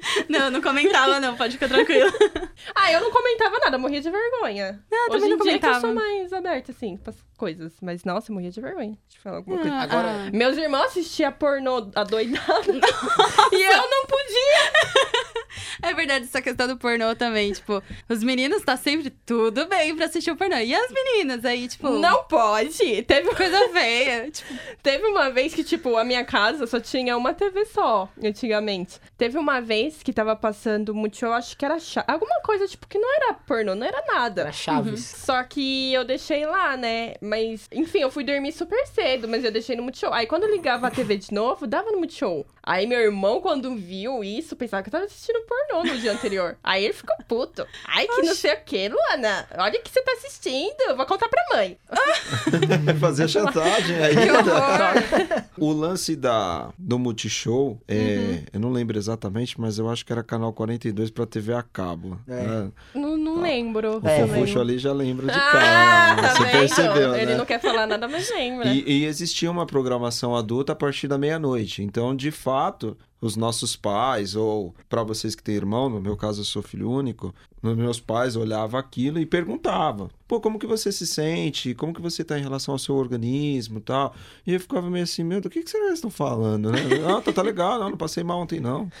[0.28, 2.10] eu não comentava, não, pode ficar tranquilo.
[2.74, 4.78] Ah, eu não comentava nada, morria de vergonha.
[4.92, 5.80] Ah, Hoje também não dia que eu comentava.
[5.80, 7.72] sou mais aberta, assim, pras coisas.
[7.80, 9.74] Mas, nossa, eu morria de vergonha de falar alguma coisa.
[9.74, 10.30] Ah, Agora- ah.
[10.30, 12.70] Meus irmãos assistiam pornô adoidado.
[13.52, 15.29] e eu não podia.
[15.82, 17.52] É verdade, essa questão do pornô também.
[17.52, 20.56] Tipo, os meninos tá sempre tudo bem pra assistir o pornô.
[20.56, 21.88] E as meninas aí, tipo.
[21.90, 23.02] Não pode.
[23.02, 24.30] Teve, Coisa feia.
[24.40, 29.00] Tipo, teve uma vez que, tipo, a minha casa só tinha uma TV só, antigamente.
[29.16, 32.04] Teve uma vez que tava passando muito, eu acho que era chá.
[32.06, 34.42] Alguma coisa, tipo, que não era pornô, não era nada.
[34.42, 35.04] Era Chaves.
[35.04, 37.14] Só que eu deixei lá, né?
[37.20, 40.12] Mas, enfim, eu fui dormir super cedo, mas eu deixei no Multishow.
[40.12, 42.46] Aí quando eu ligava a TV de novo, dava no Multishow.
[42.62, 46.56] Aí meu irmão, quando viu isso, pensava que eu tava assistindo pornô no dia anterior.
[46.62, 47.66] Aí ele ficou puto.
[47.86, 49.46] Ai, que não sei o que, Luana.
[49.58, 50.74] Olha o que você tá assistindo.
[50.88, 51.78] Eu vou contar pra mãe.
[53.00, 55.44] Fazer chantagem horror.
[55.58, 60.22] O lance da, do Multishow, é, eu não lembro exatamente, mas eu acho que era
[60.22, 62.18] canal 42 pra TV a cabo.
[62.28, 62.32] É.
[62.42, 62.72] né?
[62.94, 64.00] Não, não não lembro.
[64.02, 66.22] O É, Fofuxo ali já lembra de Ah, cara.
[66.22, 66.50] tá Você vendo?
[66.52, 67.36] percebeu, Ele né?
[67.36, 68.68] não quer falar nada, mas lembra.
[68.68, 71.82] E, e existia uma programação adulta a partir da meia-noite.
[71.82, 76.40] Então, de fato, os nossos pais, ou para vocês que têm irmão, no meu caso
[76.40, 81.06] eu sou filho único, meus pais olhavam aquilo e perguntavam: pô, como que você se
[81.06, 81.74] sente?
[81.74, 84.14] Como que você tá em relação ao seu organismo e tal?
[84.46, 86.80] E eu ficava meio assim: meu, do que, que eles estão falando, né?
[87.10, 88.90] Ah, tá, tá legal, não, não passei mal ontem, não.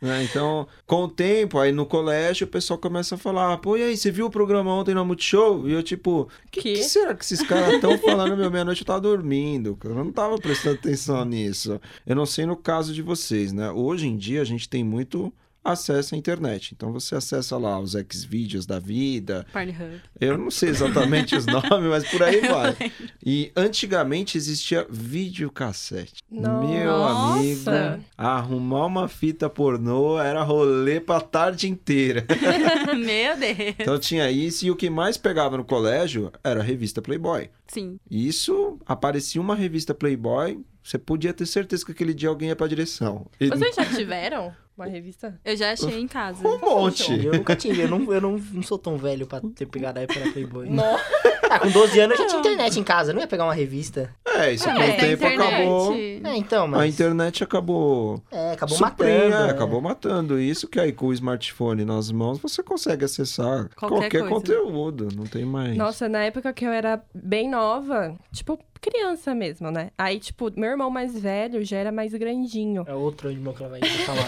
[0.00, 0.24] Né?
[0.24, 3.96] Então, com o tempo, aí no colégio, o pessoal começa a falar: pô, e aí,
[3.96, 5.68] você viu o programa ontem no Multishow?
[5.68, 6.72] E eu, tipo, que, Que?
[6.74, 8.36] que será que esses caras estão falando?
[8.36, 9.78] Meu, meia-noite eu tava dormindo.
[9.84, 11.80] Eu não tava prestando atenção nisso.
[12.06, 13.70] Eu não sei no caso de vocês, né?
[13.70, 15.32] Hoje em dia a gente tem muito
[15.64, 16.72] acesso à internet.
[16.74, 19.46] Então você acessa lá os Xvideos da vida.
[19.52, 20.00] Pornhub.
[20.20, 22.76] Eu não sei exatamente os nomes, mas por aí vai.
[23.24, 26.22] E antigamente existia videocassete.
[26.30, 26.66] Nossa.
[26.66, 32.26] Meu amigo, arrumar uma fita pornô era rolê pra tarde inteira.
[32.96, 33.74] Meu Deus.
[33.78, 37.50] Então tinha isso e o que mais pegava no colégio era a revista Playboy.
[37.66, 37.98] Sim.
[38.10, 42.66] Isso aparecia uma revista Playboy, você podia ter certeza que aquele dia alguém ia pra
[42.66, 43.26] direção.
[43.38, 45.38] Vocês já tiveram uma revista?
[45.44, 46.46] Eu já achei em casa.
[46.50, 47.24] Um monte.
[47.24, 50.02] Eu nunca tive, eu não, eu não, não sou tão velho pra ter pegado a
[50.02, 50.68] época da Playboy.
[50.68, 51.04] Nossa.
[51.50, 54.14] Ah, com 12 anos eu já tinha internet em casa, não ia pegar uma revista.
[54.24, 55.94] É, isso Ah, com o a tempo internet- acabou.
[55.94, 56.80] É, então, mas.
[56.80, 58.22] A internet acabou.
[58.30, 59.34] É, acabou suprindo, matando.
[59.34, 59.50] é, né?
[59.50, 60.40] acabou matando.
[60.40, 65.08] Isso que aí com o smartphone nas mãos você consegue acessar Qualquer qualquer, conteúdo.
[65.14, 65.76] Não tem mais.
[65.76, 69.90] Nossa, na época que eu era bem nova, tipo, criança mesmo, né?
[69.98, 72.84] Aí, tipo, meu irmão mais velho já era mais grandinho.
[72.86, 74.26] É outro irmão que ela vai falar.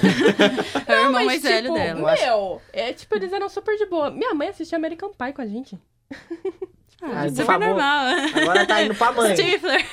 [0.87, 2.15] É o irmão Mas, mais tipo, velho dela.
[2.21, 4.11] Meu, é tipo, eles eram super de boa.
[4.11, 5.79] Minha mãe assistia American Pie com a gente.
[7.03, 8.07] Ah, Ah, super famo- normal.
[8.35, 9.35] Agora tá indo pra mãe.
[9.37, 9.85] Stifler.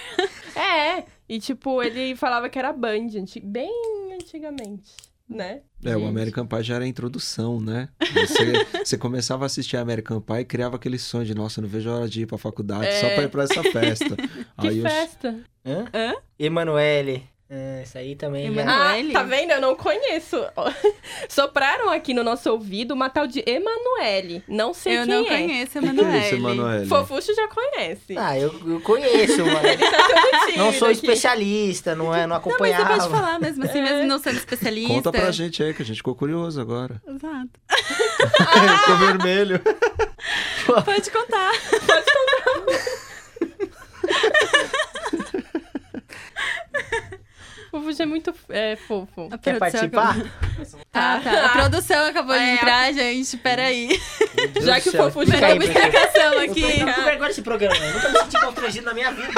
[0.55, 3.07] É, e tipo, ele falava que era Band,
[3.43, 3.71] bem
[4.13, 4.91] antigamente,
[5.27, 5.61] né?
[5.83, 6.09] É, o Gente.
[6.09, 7.89] American Pie já era a introdução, né?
[8.13, 11.89] Você, você começava a assistir American Pie e criava aquele sonho de, nossa, não vejo
[11.89, 13.15] a hora de ir pra faculdade só É.
[13.15, 14.15] pra ir pra essa festa.
[14.59, 15.39] Que aí os- festa.
[15.65, 15.85] Hã?
[15.93, 16.15] Hã?
[16.37, 17.23] Emanuele.
[17.51, 18.53] É, isso aí também.
[18.53, 19.09] já- Emanuele?
[19.09, 19.49] Ah, tá vendo?
[19.51, 20.37] Eu não conheço.
[21.27, 24.43] Sopraram aqui no nosso ouvido uma tal de Emanuele.
[24.47, 25.27] Não sei Eu quem não é.
[25.29, 26.35] conheço a Que que é Emanuele.
[26.35, 26.85] Emanuele?
[26.85, 28.15] Fofuxo já conhece.
[28.15, 29.59] Ah, eu, eu conheço, mano.
[30.57, 30.97] Não sou aqui.
[30.97, 32.27] especialista, não é?
[32.27, 32.93] Não Não, mas acompanhava.
[32.93, 34.93] você pode falar mesmo assim, mesmo não sendo especialista.
[34.93, 37.01] Conta pra gente aí, que a gente ficou curioso agora.
[37.07, 37.49] Exato.
[38.79, 39.61] ficou vermelho.
[40.85, 41.51] Pode contar.
[47.71, 49.29] Fofuxo é muito é, fofo.
[49.31, 50.09] A Quer produção participar?
[50.09, 51.45] acabou- Ah, tá.
[51.45, 53.37] A produção acabou de É, entrar, gente.
[53.37, 53.89] Peraí.
[54.61, 55.63] Já que o Fica é aí, uma.
[55.65, 56.61] Explicação Eu tô aqui.
[56.79, 57.75] com vergonha desse programa.
[57.77, 59.31] Eu nunca me senti constrangido na minha vida.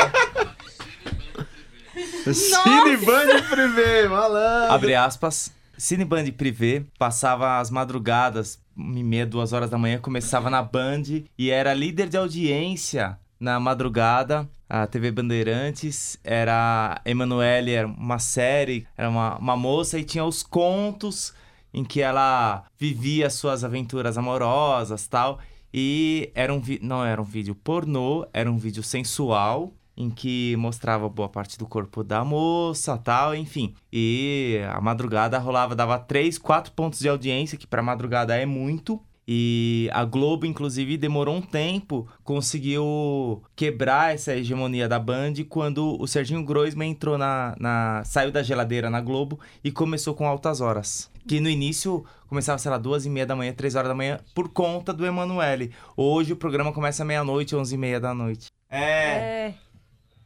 [2.34, 4.74] Cineband Privé, malandro.
[4.74, 5.52] Abre aspas.
[5.78, 11.04] Cineband Privé passava as madrugadas, e meia, duas horas da manhã, começava na Band
[11.38, 14.48] e era líder de audiência na madrugada.
[14.70, 20.44] A TV Bandeirantes era Emanuele, era uma série, era uma, uma moça e tinha os
[20.44, 21.34] contos
[21.74, 25.40] em que ela vivia suas aventuras amorosas tal.
[25.74, 30.56] E era um vi- não era um vídeo pornô, era um vídeo sensual em que
[30.56, 33.74] mostrava boa parte do corpo da moça, tal, enfim.
[33.92, 39.02] E a madrugada rolava, dava 3, 4 pontos de audiência, que pra madrugada é muito.
[39.28, 46.08] E a Globo, inclusive, demorou um tempo, conseguiu quebrar essa hegemonia da Band quando o
[46.08, 48.04] Serginho Groisman entrou na, na.
[48.04, 51.10] saiu da geladeira na Globo e começou com altas horas.
[51.28, 54.20] Que no início começava, sei lá, duas e meia da manhã, três horas da manhã,
[54.34, 55.72] por conta do Emanuele.
[55.96, 58.48] Hoje o programa começa meia-noite, onze e meia da noite.
[58.70, 58.80] É.
[58.82, 59.54] É.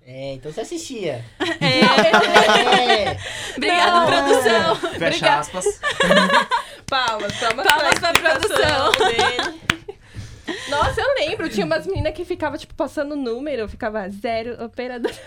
[0.08, 1.26] É, então você assistia.
[1.60, 1.76] É.
[2.96, 3.18] É.
[3.58, 4.06] Obrigada, Não.
[4.06, 4.76] produção.
[4.92, 5.40] Fecha Obrigada.
[5.40, 5.66] aspas.
[6.88, 9.66] Palmas, palmas, Palmas pra pra explicação dele.
[10.70, 15.12] Nossa, eu lembro, tinha umas meninas que ficavam, tipo, passando número, ficava zero, operador.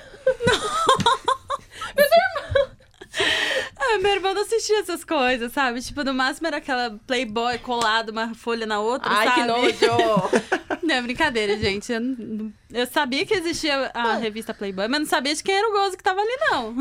[3.80, 5.80] Ah, meu irmão não assistia essas coisas, sabe?
[5.80, 9.40] Tipo, no máximo era aquela Playboy colada uma folha na outra, Ai, sabe?
[9.40, 10.30] que nojo!
[10.82, 11.90] Não, é brincadeira, gente.
[11.92, 12.02] Eu,
[12.70, 15.96] eu sabia que existia a revista Playboy, mas não sabia de quem era o gozo
[15.96, 16.74] que tava ali, não.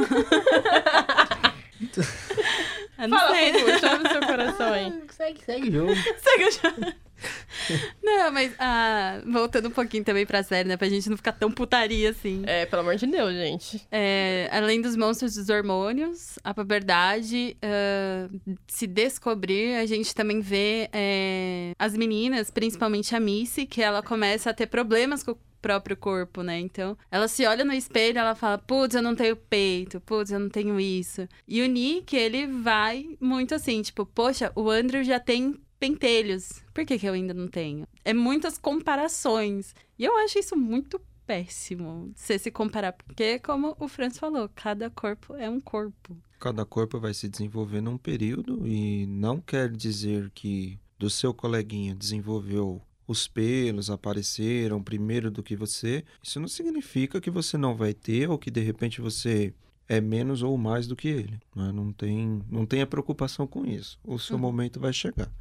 [3.00, 3.54] eu não Fala, sei.
[3.54, 5.04] Fufu, chama o seu coração aí.
[5.10, 5.96] Segue, segue o jogo.
[5.96, 6.94] Segue o jogo.
[8.04, 10.78] Não, mas ah, voltando um pouquinho também pra série, né?
[10.78, 12.44] Pra gente não ficar tão putaria assim.
[12.46, 13.88] É, pelo amor de Deus, gente.
[13.92, 18.30] É, além dos monstros dos hormônios, a puberdade ah,
[18.68, 24.50] se descobrir, a gente também vê é, as meninas, principalmente a Missy, que ela começa
[24.50, 26.60] a ter problemas com o próprio corpo, né?
[26.60, 30.40] Então, ela se olha no espelho ela fala, putz, eu não tenho peito, putz, eu
[30.40, 31.28] não tenho isso.
[31.48, 36.64] E o Nick, ele vai muito assim, tipo, poxa, o Andrew já tem pentelhos.
[36.74, 37.88] Por que, que eu ainda não tenho?
[38.04, 39.74] É muitas comparações.
[39.98, 42.12] E eu acho isso muito péssimo.
[42.16, 42.94] Você se comparar.
[42.94, 46.18] Porque, como o Franz falou, cada corpo é um corpo.
[46.40, 51.96] Cada corpo vai se desenvolver num período e não quer dizer que do seu coleguinha
[51.96, 57.94] desenvolveu os pelos apareceram primeiro do que você, isso não significa que você não vai
[57.94, 59.54] ter ou que de repente você
[59.88, 61.40] é menos ou mais do que ele.
[61.56, 61.72] Né?
[61.72, 63.98] Não, tem, não tenha preocupação com isso.
[64.04, 64.42] O seu Uhum.
[64.42, 65.32] momento vai chegar.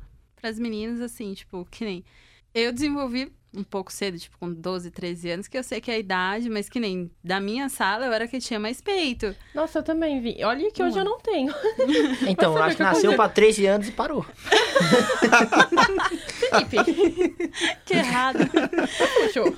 [0.48, 2.04] As meninas, assim, tipo, que nem.
[2.54, 5.94] Eu desenvolvi um pouco cedo, tipo, com 12, 13 anos, que eu sei que é
[5.94, 9.34] a idade, mas que nem da minha sala eu era que tinha mais peito.
[9.54, 10.44] Nossa, eu também vi.
[10.44, 11.52] Olha que hoje eu não tenho.
[12.28, 14.24] Então, eu acho que nasceu pra 13 anos e parou.
[16.70, 17.50] Felipe,
[17.84, 18.38] Que errado.
[19.24, 19.56] puxou.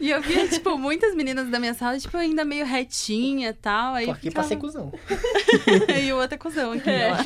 [0.00, 3.94] E eu via, tipo, muitas meninas da minha sala, tipo, ainda meio retinha e tal.
[3.94, 4.48] Aí Tô aqui pra ficava...
[4.48, 4.92] ser cuzão.
[6.02, 7.10] e o outro é cuzão aqui, É.
[7.12, 7.16] ó.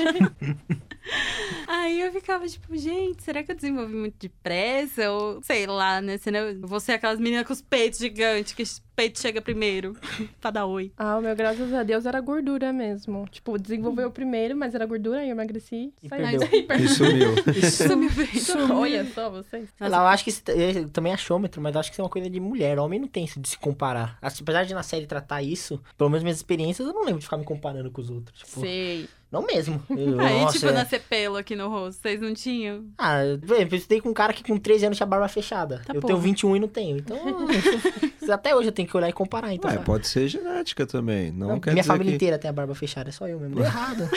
[1.66, 5.10] Aí eu ficava tipo, gente, será que eu desenvolvi muito depressa?
[5.10, 6.16] Ou sei lá, né?
[6.16, 9.96] Senão eu vou ser aquelas meninas com os peitos gigantes, que o peito chega primeiro
[10.40, 10.92] pra dar oi.
[10.96, 13.26] Ah, o meu, graças a Deus, era gordura mesmo.
[13.30, 15.92] Tipo, desenvolveu primeiro, mas era gordura, aí eu emagreci.
[16.02, 16.40] E perdeu.
[16.78, 17.34] E sumiu.
[17.70, 18.72] Sumiu o peito.
[18.72, 19.68] Olha só vocês.
[19.80, 22.30] Ela, eu acho que é também achômetro, mas eu acho que isso é uma coisa
[22.30, 22.61] de mulher.
[22.78, 24.18] Homem não tem isso de se comparar.
[24.20, 27.36] Apesar de na série tratar isso, pelo menos minhas experiências, eu não lembro de ficar
[27.36, 28.38] me comparando com os outros.
[28.38, 29.08] Tipo, Sei.
[29.30, 29.82] não mesmo.
[29.90, 32.84] Eu, Aí, nossa, tipo, é- nascer pelo aqui no rosto, vocês não tinham?
[32.98, 35.82] Ah, eu eu estudei com um cara que com 13 anos tinha barba fechada.
[35.86, 36.14] Tá eu porra.
[36.14, 36.98] tenho 21 e não tenho.
[36.98, 37.16] Então,
[38.32, 39.52] até hoje eu tenho que olhar e comparar.
[39.52, 41.30] Então, Ué, pode ser genética também.
[41.32, 43.38] Não, Não, quer minha dizer família que inteira tem a barba fechada, é só eu
[43.40, 43.60] mesmo.
[43.60, 44.08] Errado.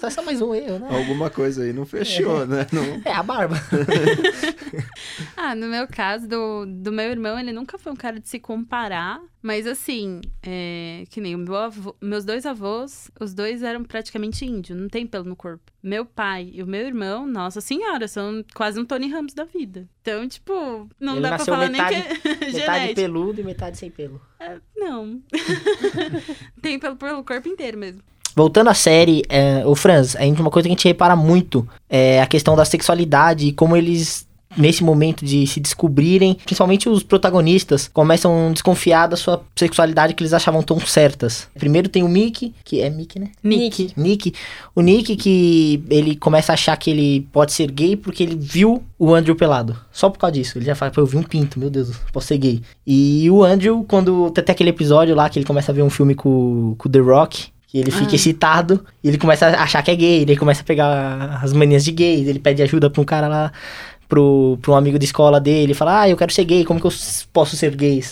[0.00, 0.10] Alguma coisa.
[0.10, 0.88] Só, só mais um erro, né?
[0.90, 2.66] alguma coisa aí não fechou, né?
[2.72, 3.02] Não...
[3.04, 3.56] É, a barba.
[5.36, 8.38] Ah, no meu caso, do, do meu irmão, ele nunca foi um cara de se
[8.38, 9.20] comparar.
[9.42, 14.44] Mas assim, é, que nem o meu avô, meus dois avós, os dois eram praticamente
[14.44, 15.72] índios, não tem pelo no corpo.
[15.82, 19.88] Meu pai e o meu irmão, nossa senhora, são quase um Tony Ramos da vida.
[20.02, 22.94] Então, tipo, não Ele dá pra falar metade- nem que é Metade genético.
[22.94, 24.20] peludo e metade sem pelo.
[24.38, 25.20] É, não.
[26.60, 28.02] tem pelo pelo corpo inteiro mesmo.
[28.34, 31.66] Voltando à série, é, o Franz, a gente, uma coisa que a gente repara muito
[31.88, 37.02] é a questão da sexualidade e como eles, nesse momento de se descobrirem, principalmente os
[37.02, 41.48] protagonistas, começam a desconfiar da sua sexualidade que eles achavam tão certas.
[41.58, 43.30] Primeiro tem o Mickey, que é Mickey, né?
[43.42, 43.92] Nick.
[43.96, 44.32] Nick.
[44.74, 48.82] O Nick que ele começa a achar que ele pode ser gay porque ele viu
[48.98, 49.76] o Andrew pelado.
[49.90, 50.56] Só por causa disso.
[50.56, 52.62] Ele já fala, pô, eu vi um pinto, meu Deus, posso ser gay.
[52.86, 55.90] E o Andrew, quando tem até aquele episódio lá que ele começa a ver um
[55.90, 58.14] filme com, com o The Rock, que ele fica Ah.
[58.16, 61.84] excitado e ele começa a achar que é gay, ele começa a pegar as manias
[61.84, 63.52] de gay, ele pede ajuda pra um cara lá,
[64.08, 66.86] pro, pro um amigo de escola dele, fala, ah, eu quero ser gay, como que
[66.86, 66.92] eu
[67.32, 68.02] posso ser gay?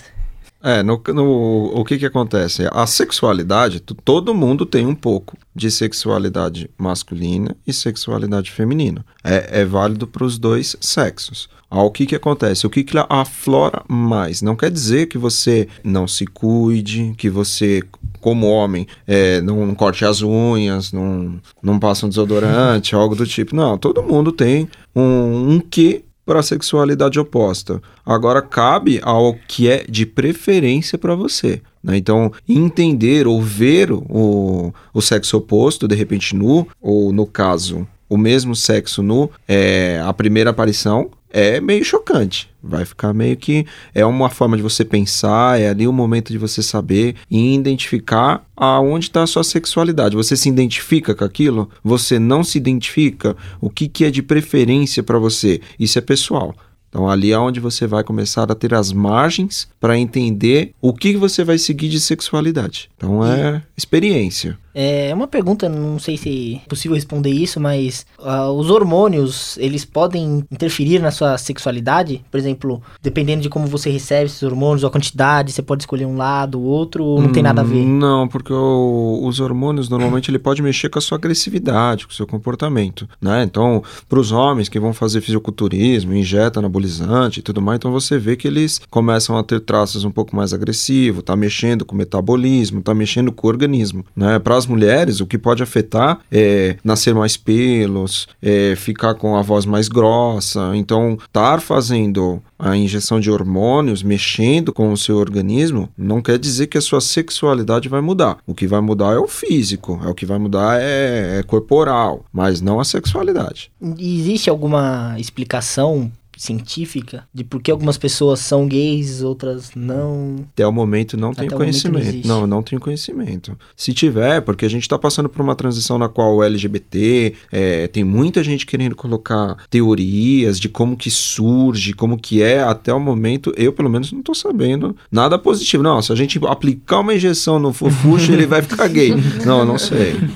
[0.62, 2.68] É, no, no- o que que acontece?
[2.73, 9.05] A sexualidade, todo mundo tem um pouco de sexualidade masculina e sexualidade feminina.
[9.23, 11.49] É, é válido para os dois sexos.
[11.71, 12.66] Ah, o que que acontece?
[12.66, 14.40] O que que aflora mais?
[14.42, 17.83] Não quer dizer que você não se cuide, que você,
[18.20, 23.54] como homem, é, não corte as unhas, não, não passa um desodorante, algo do tipo.
[23.54, 27.81] Não, todo mundo tem um, um quê para a sexualidade oposta.
[28.04, 31.62] Agora cabe ao que é de preferência para você.
[31.83, 31.96] né?
[31.96, 38.18] Então, entender ou ver o, o sexo oposto, de repente nu, ou no caso, o
[38.18, 42.50] mesmo sexo nu, é a primeira aparição é meio chocante.
[42.62, 43.66] Vai ficar meio que.
[43.94, 48.44] É uma forma de você pensar, é ali o momento de você saber e identificar
[48.56, 50.16] aonde está a sua sexualidade.
[50.16, 51.70] Você se identifica com aquilo?
[51.84, 53.36] Você não se identifica?
[53.60, 55.60] O que, que é de preferência para você?
[55.78, 56.54] Isso é pessoal.
[56.88, 61.16] Então, ali é onde você vai começar a ter as margens para entender o que
[61.16, 62.90] você vai seguir de sexualidade.
[62.96, 64.58] Então, é experiência.
[64.80, 69.84] É uma pergunta, não sei se é possível responder isso, mas ah, os hormônios, eles
[69.84, 72.24] podem interferir na sua sexualidade?
[72.30, 76.16] Por exemplo, dependendo de como você recebe esses hormônios, a quantidade, você pode escolher um
[76.16, 77.84] lado, outro, ou não tem nada a ver?
[77.84, 82.12] Hum, Não, porque o- os hormônios normalmente ele pode mexer com a sua agressividade, com
[82.12, 83.42] o seu comportamento, né?
[83.42, 88.16] Então, para os homens que vão fazer fisiculturismo, injeta anabolizante e tudo mais, então você
[88.16, 91.98] vê que eles começam a ter traços um pouco mais agressivos, tá mexendo com o
[91.98, 94.38] metabolismo, tá mexendo com o organismo, né?
[94.38, 99.42] Para as mulheres, o que pode afetar é nascer mais pelos, é ficar com a
[99.42, 105.88] voz mais grossa, então estar fazendo a injeção de hormônios, mexendo com o seu organismo,
[105.96, 108.38] não quer dizer que a sua sexualidade vai mudar.
[108.46, 112.24] O que vai mudar é o físico, é o que vai mudar é, é corporal,
[112.33, 113.70] mas não a sexualidade.
[113.98, 120.37] Existe alguma explicação científica de por que algumas pessoas são gays, outras não.
[120.53, 122.07] Até o momento não Até não conhecimento.
[122.09, 122.29] existe.
[122.29, 123.59] Não, não tenho conhecimento.
[123.77, 127.87] Se tiver, porque a gente está passando por uma transição na qual o LGBT é,
[127.88, 132.61] tem muita gente querendo colocar teorias de como que surge, como que é.
[132.62, 135.83] Até o momento, eu pelo menos não tô sabendo nada positivo.
[135.83, 139.09] Não, se a gente aplicar uma injeção no fofuxo, ele vai ficar gay.
[139.44, 140.14] Não, eu não sei.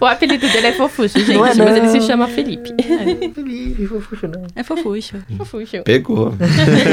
[0.00, 1.92] O apelido dele é Fofuxo, gente, Não é, mas ele não.
[1.92, 2.70] se chama Felipe.
[4.54, 5.16] É fofuxo.
[5.36, 5.82] Fofuxo.
[5.84, 6.34] Pegou.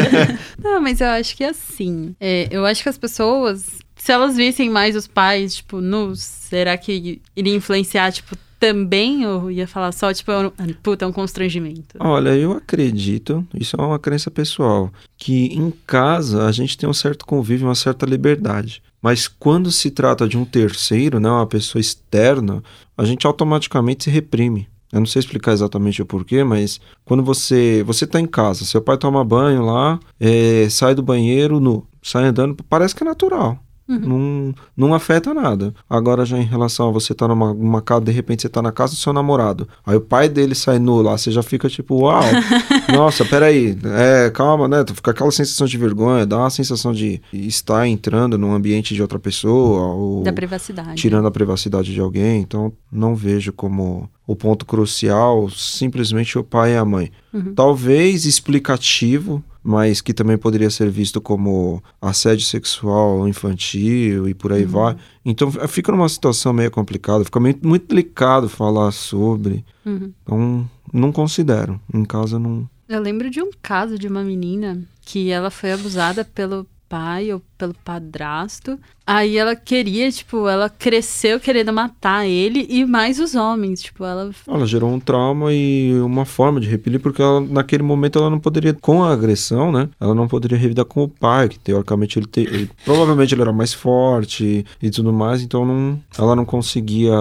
[0.61, 2.15] Não, mas eu acho que é assim.
[2.19, 6.77] É, eu acho que as pessoas, se elas vissem mais os pais, tipo, nus, será
[6.77, 9.25] que iria influenciar, tipo, também?
[9.27, 11.95] Ou ia falar só, tipo, é um- puta, é um constrangimento?
[11.99, 16.93] Olha, eu acredito, isso é uma crença pessoal, que em casa a gente tem um
[16.93, 18.81] certo convívio, uma certa liberdade.
[19.01, 22.63] Mas quando se trata de um terceiro, né, uma pessoa externa,
[22.97, 24.67] a gente automaticamente se reprime.
[24.95, 28.81] Eu não sei explicar exatamente o porquê, mas quando você você está em casa, seu
[28.81, 33.59] pai toma banho lá, é, sai do banheiro nu, sai andando, parece que é natural.
[33.87, 35.73] Não, não afeta nada.
[35.89, 38.71] Agora, já em relação a você estar numa, numa casa, de repente você tá na
[38.71, 39.67] casa do seu namorado.
[39.85, 42.23] Aí o pai dele sai nu lá, você já fica tipo, uau,
[42.91, 43.77] nossa, peraí.
[43.85, 44.83] É, calma, né?
[44.93, 49.19] Fica aquela sensação de vergonha, dá uma sensação de estar entrando num ambiente de outra
[49.19, 50.95] pessoa, ou Da privacidade.
[50.99, 52.41] tirando a privacidade de alguém.
[52.41, 57.11] Então, não vejo como o ponto crucial simplesmente o pai e a mãe.
[57.55, 64.63] Talvez explicativo, mas que também poderia ser visto como assédio sexual infantil e por aí
[64.63, 64.95] vai.
[65.25, 69.65] Então, fica numa situação meio complicada, fica meio, muito delicado falar sobre.
[69.83, 70.13] Uhum.
[70.21, 71.81] Então, não considero.
[71.91, 72.69] Em casa, não.
[72.87, 77.41] Eu lembro de um caso de uma menina que ela foi abusada pelo pai ou
[77.57, 78.77] pelo padrasto.
[79.07, 83.81] Aí ela queria, tipo, ela cresceu querendo matar ele e mais os homens.
[83.83, 84.31] Tipo, ela.
[84.47, 88.39] Ela gerou um trauma e uma forma de repelir, porque ela, naquele momento ela não
[88.39, 89.89] poderia, com a agressão, né?
[89.99, 93.53] Ela não poderia revidar com o pai, que teoricamente ele, te, ele- provavelmente ele era
[93.53, 97.13] mais forte e tudo mais, então não, ela não conseguia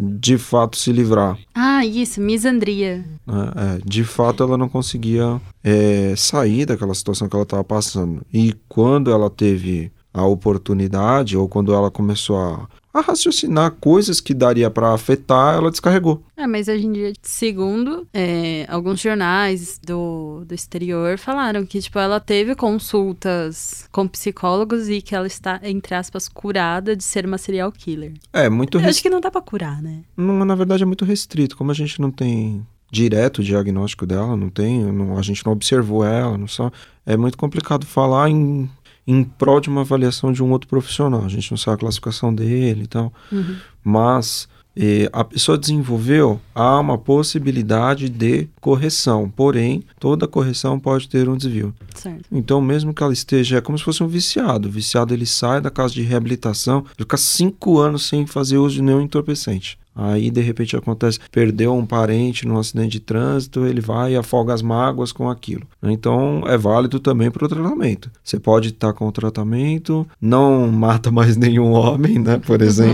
[0.00, 1.36] de fato se livrar.
[1.54, 3.04] Ah, isso, misandria.
[3.26, 3.52] né?
[3.56, 8.22] É, de fato ela não conseguia é, sair daquela situação que ela estava passando.
[8.32, 14.32] E quando ela teve a oportunidade, ou quando ela começou a, a raciocinar coisas que
[14.34, 16.22] daria para afetar, ela descarregou.
[16.36, 21.98] É, mas hoje em dia, segundo é, alguns jornais do, do exterior, falaram que, tipo,
[21.98, 27.38] ela teve consultas com psicólogos e que ela está, entre aspas, curada de ser uma
[27.38, 28.14] serial killer.
[28.32, 30.02] É, muito Eu acho que não dá pra curar, né?
[30.16, 31.56] Não, na verdade é muito restrito.
[31.56, 35.52] Como a gente não tem direto o diagnóstico dela, não tem, não- a gente não
[35.52, 36.70] observou ela, não só.
[37.04, 38.68] É muito complicado falar em,
[39.08, 41.24] em prol de uma avaliação de um outro profissional.
[41.24, 43.10] A gente não sabe a classificação dele e tal.
[43.32, 43.56] Uhum.
[43.82, 49.32] Mas eh, a pessoa desenvolveu, há uma possibilidade de correção.
[49.34, 51.74] Porém, toda correção pode ter um desvio.
[51.94, 52.22] Certo.
[52.30, 54.68] Então, mesmo que ela esteja, é como se fosse um viciado.
[54.68, 58.82] O viciado ele sai da casa de reabilitação, fica cinco anos sem fazer uso de
[58.82, 59.78] nenhum entorpecente.
[60.00, 64.54] Aí, de repente, acontece, perdeu um parente num acidente de trânsito, ele vai e afoga
[64.54, 65.66] as mágoas com aquilo.
[65.82, 68.08] Então, é válido também para o tratamento.
[68.22, 72.92] Você pode estar com o tratamento, não mata mais nenhum homem, né, por exemplo.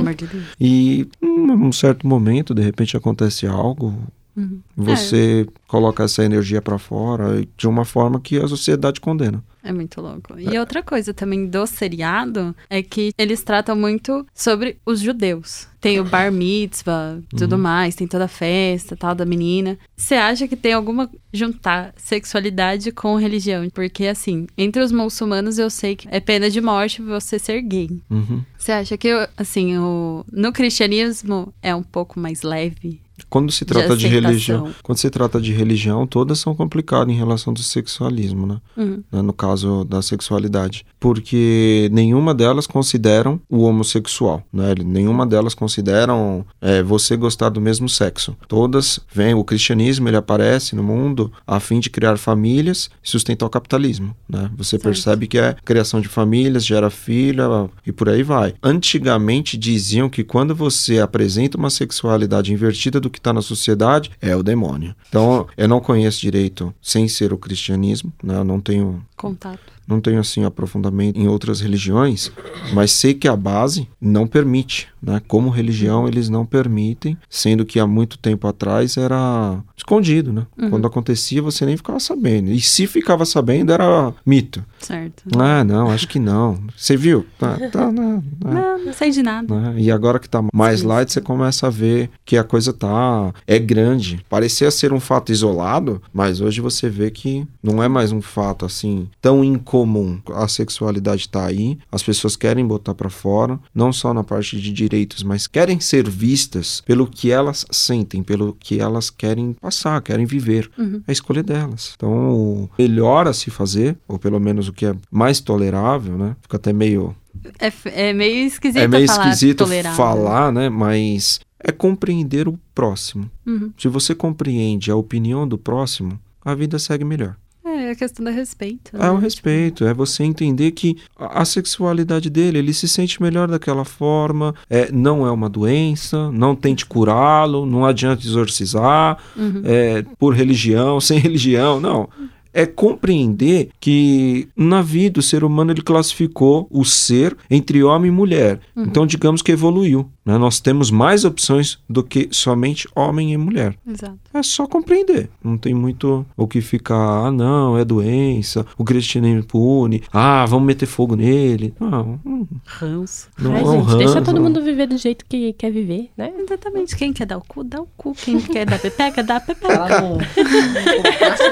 [0.59, 3.95] E em um certo momento, de repente, acontece algo,
[4.37, 4.61] Uhum.
[4.77, 9.43] você coloca essa energia para fora de uma forma que a sociedade condena.
[9.65, 10.39] É muito louco.
[10.39, 15.67] E outra coisa também do seriado é que eles tratam muito sobre os judeus.
[15.81, 19.79] Tem o bar mitzvah, tudo mais, tem toda a festa, tal, da menina.
[19.97, 23.69] Você acha que tem alguma juntar sexualidade com religião?
[23.71, 27.91] Porque, assim, entre os muçulmanos eu sei que é pena de morte você ser gay.
[28.11, 28.43] Uhum.
[28.57, 30.25] Você acha que, assim, o...
[30.31, 33.01] no cristianismo é um pouco mais leve?
[33.29, 34.31] Quando se trata de, aceitação.
[34.31, 38.61] religião, quando se trata de religião, todas são complicadas em relação ao sexualismo, né?
[38.77, 39.23] Uhum.
[39.23, 44.75] No caso da sexualidade, porque nenhuma delas consideram o homossexual, né?
[44.85, 48.37] Nenhuma delas consideram é, você gostar do mesmo sexo.
[48.49, 53.47] Todas vêm, o cristianismo ele aparece no mundo a fim de criar famílias e sustentar
[53.47, 54.51] o capitalismo, né?
[54.57, 54.83] Você Certo.
[54.83, 57.45] percebe que é criação de famílias, gera filha
[57.87, 58.55] e por aí vai.
[58.63, 64.37] Antigamente diziam que quando você apresenta uma sexualidade invertida do que está na sociedade, é
[64.37, 64.95] o demônio.
[65.09, 68.37] Então, eu não conheço direito sem ser o cristianismo, né?
[68.37, 69.73] Eu não tenho Contato.
[69.87, 72.31] Não tenho assim aprofundamento em outras religiões,
[72.73, 75.21] mas sei que a base não permite, né?
[75.29, 80.47] Como religião eles não permitem, sendo que há muito tempo atrás era escondido, né?
[80.71, 82.51] Quando acontecia você nem ficava sabendo.
[82.51, 84.65] E se ficava sabendo era mito.
[84.79, 85.25] Certo.
[85.39, 86.59] Ah, não, acho que não.
[86.77, 87.27] Você viu?
[87.39, 89.55] Tá, tá, né, né, Não, não sei de nada.
[89.55, 89.75] né?
[89.79, 93.33] E agora que tá mais Sim, light, você começa a ver que a coisa tá
[93.47, 94.25] é grande.
[94.29, 98.65] Parecia ser um fato isolado, mas hoje você vê que não é mais um fato
[98.65, 99.43] assim tão
[99.75, 100.21] incomum.
[100.33, 104.73] A sexualidade tá aí, as pessoas querem botar pra fora, não só na parte de
[104.73, 110.27] direitos, mas querem ser vistas pelo que elas sentem, pelo que elas querem passar, querem
[110.27, 110.71] viver.
[110.79, 111.03] Uhum.
[111.07, 111.93] É a escolha delas.
[111.97, 116.37] Então, o melhor a se fazer, ou pelo menos o que é mais tolerável, né?
[116.41, 117.15] Fica até meio
[117.59, 119.97] É, é meio esquisito é meio falar esquisito tolerável.
[119.97, 120.69] falar, né?
[120.69, 123.29] Mas é compreender o próximo.
[123.47, 123.73] Uhum.
[123.77, 127.37] Se você compreende a opinião do próximo, a vida segue melhor.
[127.65, 128.95] É a questão do respeito.
[128.97, 129.21] É o né?
[129.21, 134.93] respeito, é você entender que a sexualidade dele, ele se sente melhor daquela forma, é,
[134.93, 139.63] não é uma doença, não tente curá-lo, não adianta exorcizar, Uhum.
[139.65, 142.09] é, por religião, sem religião, não.
[142.53, 148.15] É compreender que na vida o ser humano ele classificou o ser entre homem e
[148.15, 148.61] mulher.
[148.77, 150.09] Então, digamos que evoluiu.
[150.25, 150.39] Né?
[150.39, 153.77] Nós temos mais opções do que somente homem e mulher.
[153.87, 154.19] Exato.
[154.33, 155.29] É só compreender.
[155.43, 160.67] Não tem muito o que ficar, ah, não, é doença, o cristianismo pune, ah, vamos
[160.67, 161.75] meter fogo nele.
[161.79, 162.21] Não,
[162.65, 163.29] Ranço.
[163.39, 164.25] não Ai, é um gente, deixa ranço.
[164.33, 166.33] todo mundo viver do jeito que quer viver, né?
[166.39, 166.97] Exatamente.
[166.97, 168.15] Quem quer dar o cu, dá o cu.
[168.15, 169.73] Quem quer dar pepeca, dá a pepeca.
[169.75, 171.43] Ela não, não colocasse,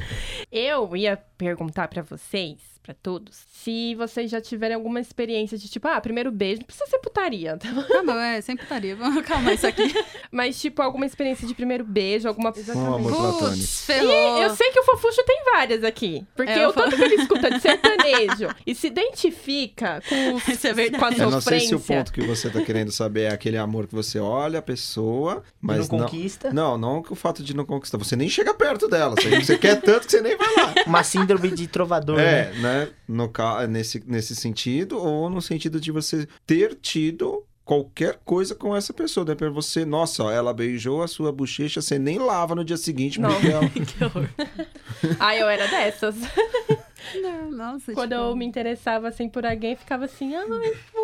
[0.52, 5.86] Eu ia perguntar pra vocês, pra todos, se vocês já tiverem alguma experiência de tipo,
[5.88, 7.82] ah, primeiro beijo, não precisa ser putaria, tá bom?
[8.06, 8.96] Tá é, sem putaria.
[8.96, 9.92] Vamos acalmar isso aqui.
[10.30, 12.52] Mas, tipo, alguma experiência de primeiro beijo, alguma.
[12.74, 13.50] Um amor platônico.
[13.50, 14.42] Putz, ferrou.
[14.42, 16.24] Eu sei que o Fofuxo tem várias aqui.
[16.34, 20.48] Porque É, eu o tanto que ele escuta de sertanejo e se identifica com, os,
[20.48, 20.98] Isso é verdade.
[20.98, 21.96] com a Eu não sei se o sofrência.
[22.04, 25.88] ponto que você tá querendo saber é aquele amor que você olha a pessoa, mas
[25.88, 26.06] não não.
[26.06, 26.52] conquista.
[26.52, 27.98] Não, não que o fato de não conquistar.
[27.98, 29.14] Você nem chega perto dela.
[29.16, 30.74] Você, você quer tanto que você nem vai lá.
[30.86, 32.40] Uma síndrome de trovador, né?
[32.40, 32.69] É, né?
[33.08, 38.74] No, ca- nesse, nesse sentido, ou no sentido de você ter tido qualquer coisa com
[38.76, 39.24] essa pessoa.
[39.24, 42.76] De repente você, nossa, ó, ela beijou a sua bochecha, você nem lava no dia
[42.76, 43.30] seguinte, Não.
[43.32, 43.68] porque ela...
[43.70, 44.28] Que horror.
[45.20, 46.16] Ah, eu era dessas.
[47.22, 50.46] Não, nossa, Quando tipo, eu me interessava assim por alguém, ficava assim, ai,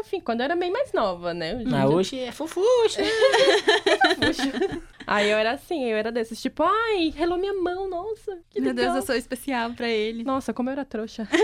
[0.00, 1.54] enfim, quando eu era bem mais nova, né?
[1.54, 3.02] Hoje em Mas dia- hoje é fofuxa.
[5.06, 8.74] Aí eu era assim, eu era desses, tipo, ai, relou minha mão, nossa, que Meu
[8.74, 8.96] Deus, legal.
[8.96, 10.24] eu sou especial pra ele.
[10.24, 11.28] Nossa, como eu era trouxa.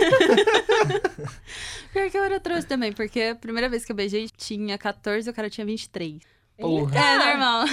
[1.93, 5.29] Pior que eu era trouxa também, porque a primeira vez que eu beijei tinha 14
[5.29, 6.21] e o cara tinha 23.
[6.59, 6.97] Porra.
[6.99, 7.65] É normal.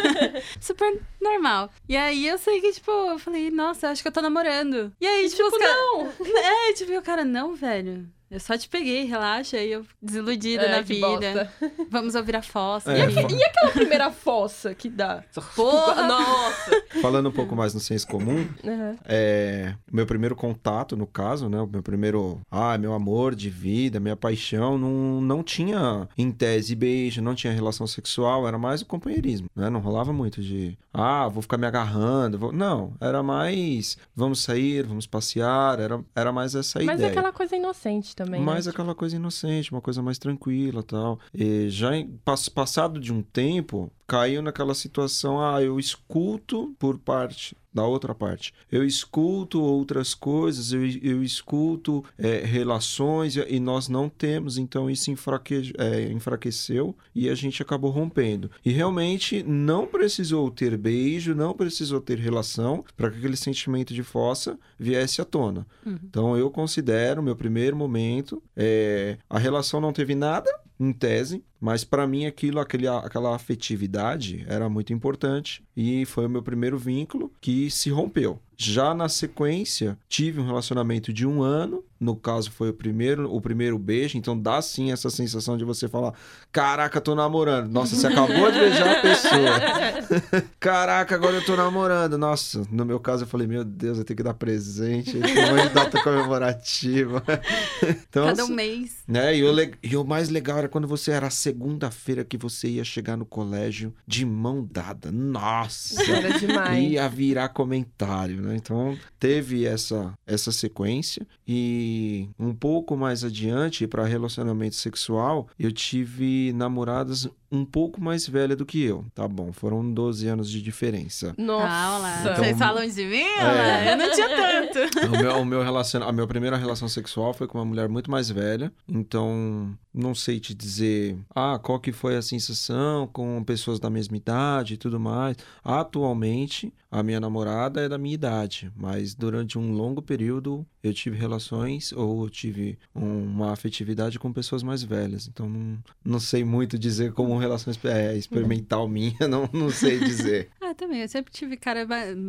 [0.60, 1.70] Super normal.
[1.88, 4.92] E aí eu sei que, tipo, eu falei, nossa, acho que eu tô namorando.
[5.00, 5.76] E aí, tipo, tipo, os caras.
[5.76, 6.10] não.
[6.70, 8.06] É, tipo, e o cara, não, velho.
[8.30, 9.58] Eu só te peguei, relaxa.
[9.58, 11.06] E eu desiludida É, na vida.
[11.08, 11.52] bosta.
[11.90, 12.92] Vamos ouvir a fossa.
[12.92, 15.24] É, e aí, fa- E aquela primeira fossa que dá?
[15.56, 16.06] porra!
[16.06, 16.82] Nossa.
[17.02, 18.96] Falando um pouco mais no senso comum, Uhum.
[19.04, 21.60] é, o meu primeiro contato, no caso, né?
[21.60, 26.76] O meu primeiro, ah, meu amor de vida, minha paixão, não, não tinha, em tese,
[26.76, 29.68] beijo, não tinha relação sexual, era mais o companheirismo, né?
[29.70, 32.52] Não rolava muito de, ah, vou ficar me agarrando, vou...
[32.52, 37.10] não, era mais, vamos sair, vamos passear, era, era mais essa Mas é ideia.
[37.10, 38.40] aquela coisa inocente também.
[38.40, 38.72] mais né?
[38.72, 41.18] aquela coisa inocente, uma coisa mais tranquila tal.
[41.34, 46.98] E já em, pass- passado de um tempo, caiu naquela situação, ah, eu escuto por
[46.98, 48.52] parte da outra parte.
[48.68, 55.12] Eu escuto outras coisas, eu, eu escuto é, relações e, nós não temos, então isso
[55.12, 58.50] enfraque, é, enfraqueceu e a gente acabou rompendo.
[58.64, 64.02] E realmente não precisou ter beijo, não precisou ter relação para que aquele sentimento de
[64.02, 65.64] fossa viesse à tona.
[65.86, 70.50] Então eu considero meu primeiro momento, é, a relação não teve nada,
[70.80, 76.30] em tese, mas para mim aquilo, aquele, aquela afetividade era muito importante e foi o
[76.30, 78.40] meu primeiro vínculo que se rompeu.
[78.62, 83.40] Já na sequência, tive um relacionamento de um ano, no caso foi o primeiro, o
[83.40, 86.12] primeiro beijo, então dá sim essa sensação de você falar:
[86.52, 87.70] Caraca, tô namorando.
[87.72, 90.44] Nossa, você acabou de beijar a pessoa.
[90.60, 92.18] Caraca, agora eu tô namorando.
[92.18, 95.68] Nossa, no meu caso eu falei: Meu Deus, eu tenho que dar presente, um monte
[95.68, 97.22] de data comemorativa.
[97.82, 98.96] então, Cada um assim, mês.
[99.08, 99.34] né?
[99.36, 102.84] E o, le- e o mais legal era quando você era segunda-feira que você ia
[102.84, 105.10] chegar no colégio de mão dada.
[105.10, 106.00] Nossa!
[106.10, 106.92] Era demais.
[106.92, 108.54] ia virar comentário, né?
[108.56, 116.52] Então teve essa essa sequência e um pouco mais adiante para relacionamento sexual, eu tive
[116.54, 119.04] namoradas um pouco mais velha do que eu.
[119.12, 121.34] Tá bom, foram 12 anos de diferença.
[121.36, 121.66] Nossa.
[121.68, 122.18] Ah.
[122.22, 123.16] Então- Vocês falam de mim?
[123.22, 123.92] É.
[123.92, 124.70] Eu não tinha tanto.
[125.10, 126.06] O meu, o meu relaciona...
[126.06, 130.38] A minha primeira relação sexual foi com uma mulher muito mais velha, então não sei
[130.38, 135.00] te dizer ah, qual que foi a sensação com pessoas da mesma idade e tudo
[135.00, 135.36] mais.
[135.64, 141.16] Atualmente, a minha namorada é da minha idade, mas durante um longo período eu tive
[141.16, 145.28] relações ou eu tive um- uma afetividade com pessoas mais velhas.
[145.28, 150.48] Então não, não sei muito dizer como relação é, experimental minha, não, não sei dizer.
[150.70, 151.00] Ah, também.
[151.02, 151.84] Eu sempre tive cara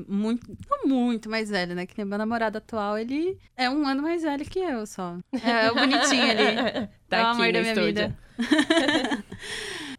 [0.08, 1.86] muito, não muito mais velho, né?
[1.86, 5.18] Que nem meu namorado atual, ele é um ano mais velho que eu só.
[5.32, 6.90] É, o bonitinho ali.
[7.12, 7.88] Tá é o aqui amor no da minha estúdio.
[7.88, 9.24] vida.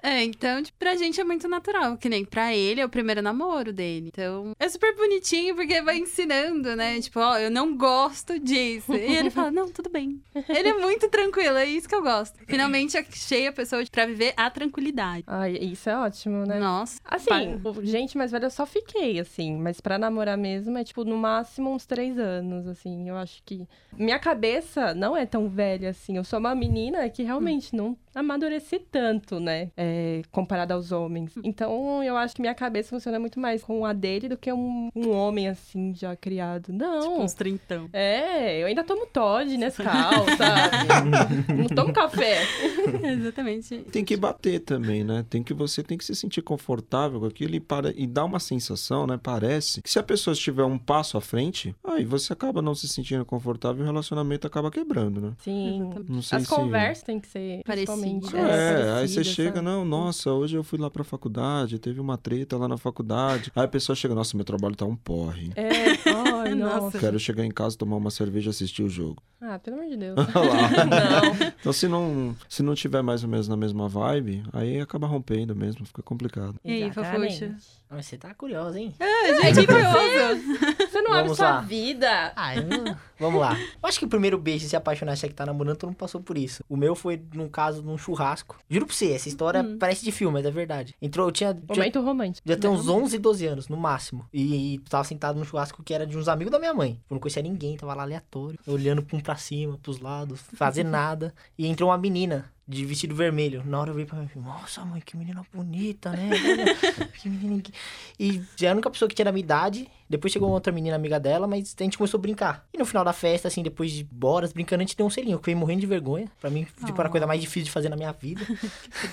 [0.03, 1.97] É, então, tipo, pra gente é muito natural.
[1.97, 4.09] Que nem pra ele é o primeiro namoro dele.
[4.09, 7.01] Então, é super bonitinho porque vai ensinando, né?
[7.01, 8.93] Tipo, ó, eu não gosto disso.
[8.93, 10.21] E ele fala, não, tudo bem.
[10.49, 12.39] Ele é muito tranquilo, é isso que eu gosto.
[12.47, 15.25] Finalmente achei a pessoa pra viver a tranquilidade.
[15.27, 16.59] Ai, isso é ótimo, né?
[16.59, 16.99] Nossa.
[17.05, 19.57] Assim, gente mais velha eu só fiquei, assim.
[19.57, 23.09] Mas pra namorar mesmo é, tipo, no máximo uns três anos, assim.
[23.09, 23.69] Eu acho que...
[23.97, 26.17] Minha cabeça não é tão velha, assim.
[26.17, 29.71] Eu sou uma menina que realmente não amadureci tanto, né?
[29.77, 29.92] É,
[30.31, 31.33] comparada aos homens.
[31.43, 34.91] Então, eu acho que minha cabeça funciona muito mais com a dele do que um,
[34.95, 36.73] um homem, assim, já criado.
[36.73, 37.01] Não.
[37.01, 37.89] Tipo, uns trintão.
[37.93, 41.53] É, eu ainda tomo Todd, Nescau, sabe?
[41.57, 42.43] não tomo café.
[43.03, 43.79] Exatamente.
[43.91, 45.25] Tem que bater também, né?
[45.29, 48.39] Tem que você tem que se sentir confortável com aquilo e, para, e dá uma
[48.41, 49.19] sensação, né?
[49.23, 52.89] Parece que se a pessoa estiver um passo à frente, aí você acaba não se
[52.89, 55.33] sentindo confortável e o relacionamento acaba quebrando, né?
[55.39, 55.91] Sim.
[56.09, 58.35] Não sei As se conversas têm que ser Parecidas.
[58.35, 59.67] É, aí você parecidas, chega, sabe?
[59.85, 63.51] Não, nossa, hoje eu fui lá pra faculdade, teve uma treta lá na faculdade.
[63.55, 65.53] Aí a pessoa chega, nossa, meu trabalho tá um porre.
[65.55, 66.99] É, ai, Nossa.
[66.99, 69.23] Quero chegar em casa, tomar uma cerveja e assistir o jogo.
[69.41, 70.17] Ah, pelo amor de Deus.
[70.19, 70.71] Olha lá.
[70.87, 71.47] não.
[71.61, 75.55] Então, se não, se não tiver mais ou menos na mesma vibe, aí acaba rompendo
[75.57, 76.55] mesmo, fica complicado.
[76.65, 77.55] E aí, fofuxa?
[77.91, 78.95] Mas você tá curiosa, hein?
[78.99, 80.43] É, gente, curioso.
[80.91, 81.61] Você não abre Vamos sua lá.
[81.61, 82.33] vida.
[82.35, 83.55] Ah, eu não- vamos lá.
[83.59, 85.99] Eu acho que o primeiro beijo, se apaixonar, se é que tá namorando, todo mundo
[85.99, 86.65] passou por isso.
[86.69, 88.57] O meu foi, num caso, num churrasco.
[88.71, 90.95] Juro pra você, essa história parece de filme, mas é verdade.
[91.03, 91.53] Entrou, eu tinha...
[91.53, 92.49] tinha Momento romântico.
[92.49, 94.25] Já tem uns 11, 12 anos, no máximo.
[94.33, 97.01] E, tava sentado num churrasco que era de uns amigos da minha mãe.
[97.09, 98.59] Eu não conhecia ninguém, tava lá aleatório.
[98.67, 101.35] Olhando pra um pra cima, pros lados, fazer nada.
[101.59, 103.63] E entrou uma menina de vestido vermelho.
[103.67, 106.31] Na hora eu vi pra mim, nossa mãe, que menina bonita, né?
[107.21, 107.61] Que menina...
[107.63, 107.73] que-"
[108.19, 109.89] E já era a única pessoa que tinha da minha idade.
[110.09, 112.67] Depois chegou uma outra menina amiga dela, mas a gente começou a brincar.
[112.73, 115.35] E no final da festa, assim, depois de horas brincando, a gente deu um selinho.
[115.37, 116.31] Eu fiquei morrendo de vergonha.
[116.39, 118.45] Pra mim, tipo, era a coisa mais difícil de fazer na minha vida.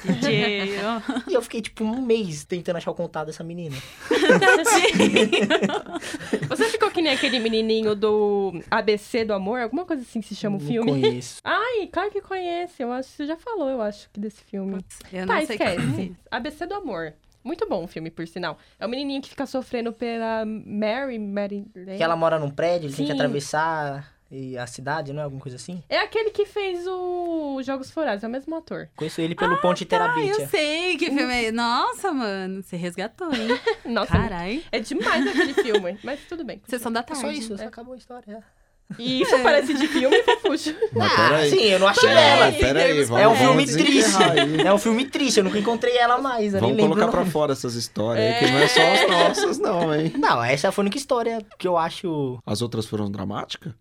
[0.04, 0.78] DJ.
[1.28, 3.78] E eu fiquei, tipo, um mês tentando achar o contato dessa menina.
[6.50, 9.62] Você ficou que nem aquele menininho do ABC do Amor?
[9.62, 10.92] Alguma coisa assim se chama o Não filme?
[11.02, 11.40] conheço.
[11.44, 12.84] Ai, claro que conhece.
[12.84, 14.84] Eu acho que você já falou, eu acho, que desse filme.
[15.12, 15.76] Eu não Tá, sei qual é.
[15.76, 16.16] esquece.
[16.30, 17.14] ABC do Amor.
[17.44, 18.58] Muito bom o filme, por sinal.
[18.78, 21.66] É o menininho que fica sofrendo pela Mary, Mary.
[21.98, 23.18] Que ela mora num prédio, ele tem que Sim.
[23.18, 25.24] atravessar e a cidade, não é?
[25.24, 25.82] Alguma coisa assim?
[25.90, 28.90] É aquele que fez o Jogos Forazes, é o mesmo ator.
[28.96, 30.32] Conheço ele pelo Ponte Ah, Terabithia.
[30.44, 31.52] eu sei que filme é.
[31.52, 33.48] Nossa, mano, você resgatou, hein?
[33.86, 34.62] Nossa, Carai.
[34.72, 36.62] é demais aquele filme, mas tudo bem.
[36.68, 37.22] Sessão da É tarde.
[37.22, 38.44] só isso, só acabou a história.
[38.98, 39.02] É.
[39.02, 40.74] E isso parece de filme, fofuxo.
[41.00, 42.52] Ah, sim, eu não achei Peraí, ela.
[42.52, 44.24] peraí, vamos, É um vamos filme triste.
[44.24, 44.62] aí.
[44.68, 46.54] É um filme triste, eu nunca encontrei ela mais.
[46.54, 49.94] Eu Vamos colocar pra fora essas histórias aí, que não é só as nossas, não,
[49.94, 50.14] hein?
[50.18, 52.40] Não, essa foi a única história que eu acho.
[52.46, 53.74] As outras foram dramáticas?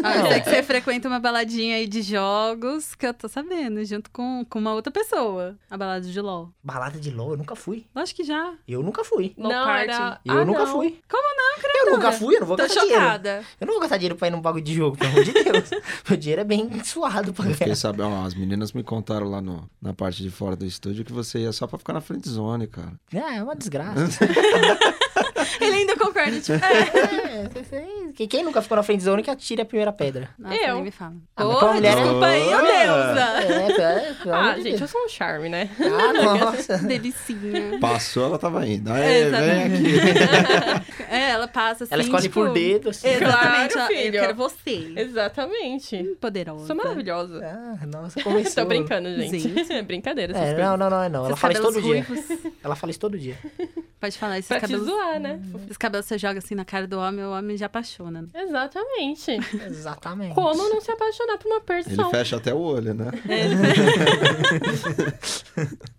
[0.00, 3.84] Ah, eu sei que você frequenta uma baladinha aí de jogos que eu tô sabendo,
[3.84, 5.56] junto com, com uma outra pessoa.
[5.68, 6.52] A balada de LOL.
[6.62, 7.84] Balada de LOL, eu nunca fui.
[7.92, 8.54] Lógico que já.
[8.66, 9.34] Eu nunca fui.
[9.36, 9.90] Low não, party.
[9.90, 10.20] era...
[10.24, 10.72] Eu Ah, nunca não.
[10.72, 11.00] fui.
[11.10, 11.84] Como não, criatura?
[11.90, 13.02] Eu nunca fui, eu não vou Tô gastar dinheiro.
[13.02, 13.44] chocada.
[13.60, 15.70] Eu não vou gastar dinheiro pra ir num bagulho de jogo, pelo amor de Deus.
[16.08, 17.74] Meu dinheiro é bem suado pra Eu ganhar.
[17.74, 21.12] sabendo, ó, as meninas me contaram lá no, na parte de fora do estúdio que
[21.12, 22.92] você ia só pra ficar na frente zone, cara.
[23.14, 24.24] Ah, é uma desgraça.
[25.60, 28.22] Ele ainda concorda, tipo, é.
[28.22, 30.28] é, quem nunca ficou na friend zone que atire a primeira pedra.
[30.38, 30.74] Nossa, Eu.
[30.76, 31.14] nem me fala.
[31.36, 32.60] Ah, pra mulher é- desculpa aí, Ah.
[32.60, 33.82] deusa.
[33.82, 34.80] É, é, Ah, gente, Deus.
[34.80, 35.70] eu sou um charme, né?
[35.80, 36.12] Ah,
[36.44, 36.78] nossa.
[36.78, 37.78] Delicinha.
[37.80, 38.90] Passou, ela tava indo.
[38.92, 40.88] Aê, vem aqui.
[41.10, 42.34] É, ela passa assim, Ela escolhe tipo...
[42.34, 43.08] por dedo, assim.
[43.08, 44.20] Exatamente, Claro, ó, eu filho.
[44.20, 44.92] quero você.
[44.94, 46.04] Exatamente.
[46.20, 46.66] Poderosa.
[46.66, 47.40] Sou maravilhosa.
[47.80, 48.62] Ah, nossa, começou.
[48.62, 49.38] Tô brincando, gente.
[49.38, 49.82] Gente.
[49.82, 51.24] Brincadeira, É, não, não, não, é não.
[51.26, 52.06] Ela fala isso todo dia.
[52.62, 53.38] Ela fala isso todo dia.
[54.00, 54.86] Pode falar, esses Pra te cabelos.
[54.86, 55.40] zoar, né?
[55.64, 58.22] Esses cabelos você joga assim na cara do homem, o homem já apaixona.
[58.22, 58.28] né?
[58.32, 59.32] Exatamente.
[59.66, 60.34] Exatamente.
[60.36, 62.10] Como não se apaixonar por uma Ele pessoa?
[62.10, 63.06] fecha até o olho, né?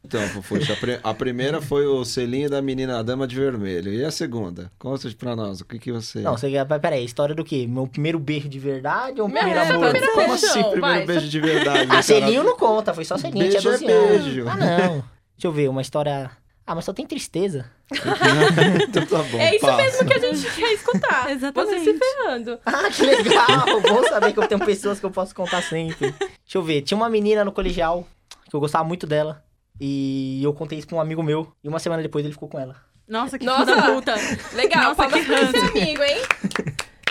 [0.06, 3.94] Então, Fofuxa, a, pri- a primeira foi o selinho da menina a dama de vermelho.
[3.94, 4.72] E a segunda?
[4.80, 6.22] Conta pra nós, o que que você...
[6.22, 6.66] Não, você quer.
[6.80, 7.68] Peraí, história do quê?
[7.70, 9.92] Meu primeiro beijo de verdade ou Minha primeiro amor?
[9.92, 11.84] primeira Como assim, primeiro vai, beijo de verdade?
[11.84, 12.02] Ah, cara?
[12.02, 14.24] selinho não conta, foi só selinho, tinha Beijo é 12 anos.
[14.24, 14.50] beijo.
[14.50, 14.90] Ah, não.
[14.90, 15.04] Deixa
[15.44, 16.32] eu ver, uma história.
[16.66, 17.70] Ah, mas só tem tristeza.
[18.88, 19.78] então tá bom, É isso passa.
[19.78, 21.32] mesmo que a gente quer escutar.
[21.32, 21.80] Exatamente.
[21.84, 22.60] Você se ferrando.
[22.66, 23.82] Ah, que legal!
[23.82, 26.12] Bom saber que eu tenho pessoas que eu posso contar sempre.
[26.20, 28.08] Deixa eu ver, tinha uma menina no colegial
[28.50, 29.44] que eu gostava muito dela.
[29.82, 31.52] E eu contei isso pra um amigo meu.
[31.64, 32.76] E uma semana depois ele ficou com ela.
[33.08, 33.82] Nossa, que Nossa.
[33.94, 34.14] puta.
[34.54, 36.22] Legal, Nossa, palmas que pra esse amigo, hein?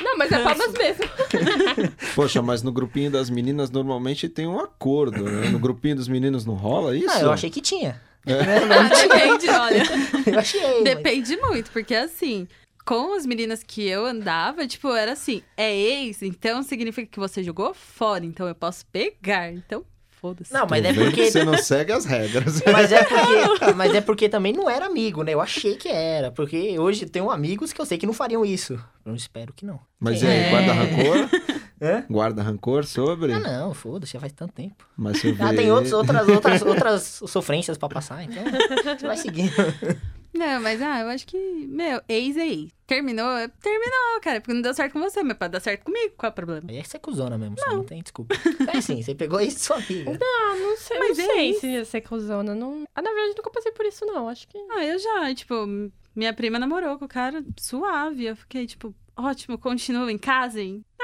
[0.03, 1.05] Não, mas é palmas mesmo.
[2.15, 5.49] Poxa, mas no grupinho das meninas normalmente tem um acordo, né?
[5.49, 7.11] No grupinho dos meninos não rola isso?
[7.11, 8.01] Ah, eu achei que tinha.
[8.33, 9.83] Ah, depende, olha.
[10.33, 10.61] Eu achei.
[10.61, 12.47] mas- Depende muito, porque assim,
[12.85, 17.43] com as meninas que eu andava, tipo, era assim, é ex, então significa que você
[17.43, 19.53] jogou fora, então eu posso pegar.
[19.53, 19.85] Então,
[20.21, 20.53] foda-se.
[20.53, 21.25] Não, mas Tô é porque.
[21.25, 22.61] que você não segue as regras.
[22.73, 25.33] Mas é porque, mas é porque também não era amigo, né?
[25.35, 26.31] Eu achei que era.
[26.33, 28.79] Porque hoje eu tenho amigos que eu sei que não fariam isso.
[29.07, 29.79] Eu espero que não.
[30.01, 30.45] Mas e É.
[30.47, 31.29] aí, guarda rancor?
[31.81, 32.05] Hã?
[32.09, 33.33] Guarda rancor sobre?
[33.33, 34.87] Ah, não, foda-se, já faz tanto tempo.
[34.97, 35.43] Mas você vê...
[35.45, 39.53] Ah, tem outros, outras, outras, outras sofrências pra passar, então você vai seguindo.
[40.35, 42.71] Não, mas ah, eu acho que, meu, ex é ex.
[42.87, 46.15] Terminou, é- terminou, cara, porque não deu certo com você, mas pode dar certo comigo,
[46.17, 46.63] qual é o problema?
[46.69, 48.35] Aí é que você é cuzona mesmo, só não tem desculpa.
[48.73, 50.19] É sim, você pegou isso de sua amiga.
[50.23, 51.61] Ah, não sei, Mas não é sei isso.
[51.61, 52.55] se ia ser cuzona.
[52.55, 52.85] Não...
[52.95, 54.29] Ah, na verdade, nunca passei por isso, não.
[54.29, 54.59] Acho que.
[54.71, 55.55] Ah, eu já, tipo,
[56.15, 60.19] minha prima namorou com o cara suave, eu fiquei, tipo, ótimo, continua em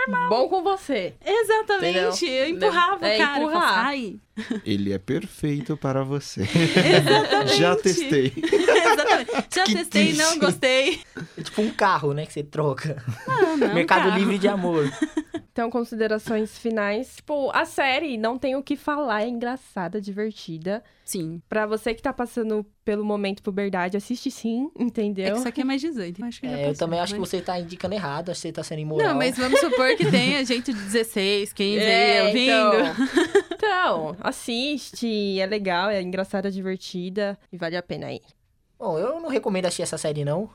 [0.08, 0.28] hein?
[0.28, 1.14] Bom com você.
[1.24, 3.62] Exatamente, eu empurrava É, o cara, empurrar.
[3.62, 4.16] falava, ai,
[4.64, 6.42] Ele é perfeito para você.
[6.44, 7.56] exatamente.
[7.56, 8.32] Já testei.
[8.94, 9.30] Exatamente.
[9.54, 10.38] Já Que testei, não triste.
[10.38, 11.00] gostei.
[11.38, 13.02] É tipo um carro, né, que você troca.
[13.26, 14.18] Não, não, Mercado carro.
[14.18, 14.90] Livre de amor.
[15.52, 17.14] Então, considerações finais.
[17.16, 20.82] Tipo, a série não tem o que falar, é engraçada, divertida.
[21.04, 21.40] Sim.
[21.48, 25.32] Pra você que tá passando pelo momento puberdade, assiste sim, É entendeu?
[25.32, 26.20] que isso aqui é mais 18.
[26.20, 28.40] Eu, acho que É, eu passou, também acho que mas- você tá indicando errado, acho
[28.40, 29.08] que você tá sendo imoral.
[29.10, 33.04] Não, mas vamos supor que tenha gente de 16, 15 É, aí ouvindo.
[33.54, 38.20] Então, então, assiste, é legal, é engraçada, divertida e vale a pena aí.
[38.78, 40.50] Bom, eu não recomendo assistir essa série, não.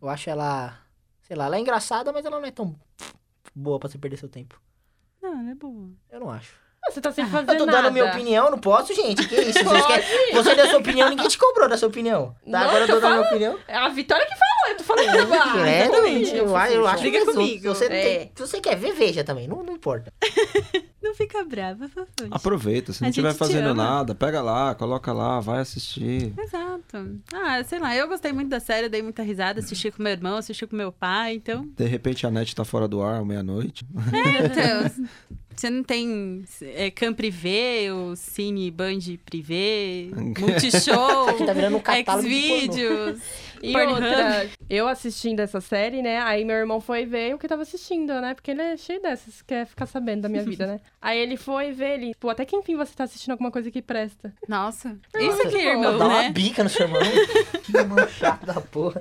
[0.00, 0.78] Eu acho ela,
[1.22, 2.74] sei lá, ela é engraçada, mas ela não é tão
[3.54, 4.60] boa pra você perder seu tempo.
[5.22, 5.88] Não, ela é boa.
[6.10, 6.60] Eu não acho.
[6.84, 7.82] Ah, Você tá sem fazer Eu tô nada.
[7.82, 9.28] dando minha opinião, não posso, gente.
[9.28, 9.62] Que isso?
[9.62, 10.32] Vocês querem...
[10.34, 12.32] Você deu sua opinião, ninguém te cobrou da sua opinião.
[12.34, 13.58] Tá, Não, agora eu tô eu dando minha opinião.
[13.68, 15.64] É a Vitória que falou, eu tô falando.
[15.64, 16.36] É, exatamente.
[16.36, 17.68] eu, acho- eu acho que comigo.
[17.68, 17.88] Você, É.
[17.88, 19.46] tem- se você quer ver, veja também.
[19.46, 20.12] Não, não importa.
[21.02, 22.28] Não fica brava, Fafute.
[22.30, 23.82] Aproveita, se não estiver fazendo ama.
[23.82, 26.32] nada, pega lá, coloca lá, vai assistir.
[26.38, 27.20] Exato.
[27.32, 30.36] Ah, sei lá, eu gostei muito da série, dei muita risada, assisti com meu irmão,
[30.36, 31.68] assisti com meu pai, então.
[31.76, 33.84] De repente a net tá fora do ar, meia-noite.
[34.42, 35.06] Então,
[35.54, 41.80] você não tem é, Cam Privé, o Cine Band Privé, Multishow, tá virando
[43.62, 43.94] E Pornhub.
[43.94, 46.20] outra, eu assistindo essa série, né?
[46.20, 48.34] Aí meu irmão foi ver o que eu tava assistindo, né?
[48.34, 50.80] Porque ele é cheio dessas, quer ficar sabendo da minha vida, né?
[51.00, 53.80] Aí ele foi ver, ele, pô, até que enfim você tá assistindo alguma coisa que
[53.82, 54.32] presta.
[54.48, 56.30] Nossa, isso aqui, irmão, Dá uma né?
[56.30, 57.00] bica no seu irmão.
[57.62, 59.00] que irmão chato da porra.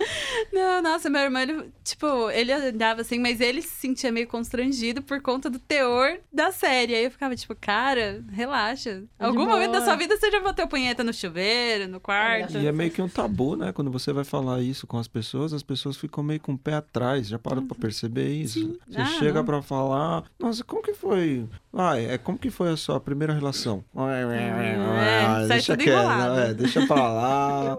[0.51, 5.01] Não, nossa, meu irmão, ele, tipo, ele andava assim, mas ele se sentia meio constrangido
[5.01, 6.95] por conta do teor da série.
[6.95, 9.01] Aí eu ficava, tipo, cara, relaxa.
[9.01, 9.85] de Algum momento da boa.
[9.85, 12.57] sua vida você já bateu punheta no chuveiro, no quarto.
[12.57, 13.71] E é meio que um tabu, né?
[13.71, 16.73] Quando você vai falar isso com as pessoas, as pessoas ficam meio com o pé
[16.73, 17.27] atrás.
[17.27, 18.59] Já parou pra perceber isso?
[18.59, 18.77] Sim.
[18.87, 21.47] Você Ah, chega pra falar, nossa, como que foi?
[21.73, 23.83] Ah, é como que foi a sua primeira relação?
[23.95, 26.39] É, sai deixa quieto, enrolado.
[26.39, 27.77] é, deixa pra lá.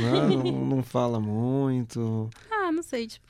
[0.00, 2.28] não, não, não fala muito.
[2.50, 3.26] Ah, não sei, tipo,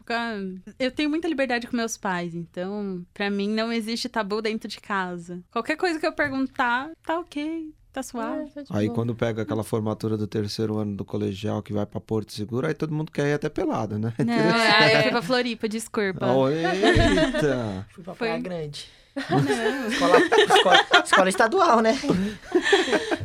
[0.78, 4.78] eu tenho muita liberdade com meus pais, então, pra mim não existe tabu dentro de
[4.80, 5.42] casa.
[5.50, 8.42] Qualquer coisa que eu perguntar, tá ok, tá suave.
[8.48, 8.94] Ah, tá de Aí boa.
[8.94, 12.74] quando pega aquela formatura do terceiro ano do colegial que vai pra Porto Seguro, aí
[12.74, 14.12] todo mundo quer ir até pelado, né?
[14.18, 14.32] Não,
[14.80, 16.26] aí eu fui pra Floripa, desculpa.
[16.32, 17.86] Oh, eita!
[17.90, 18.28] Fui pra Foi.
[18.28, 18.88] Praia Grande.
[19.14, 19.88] Não.
[19.88, 21.94] Escola, escola, escola estadual, né?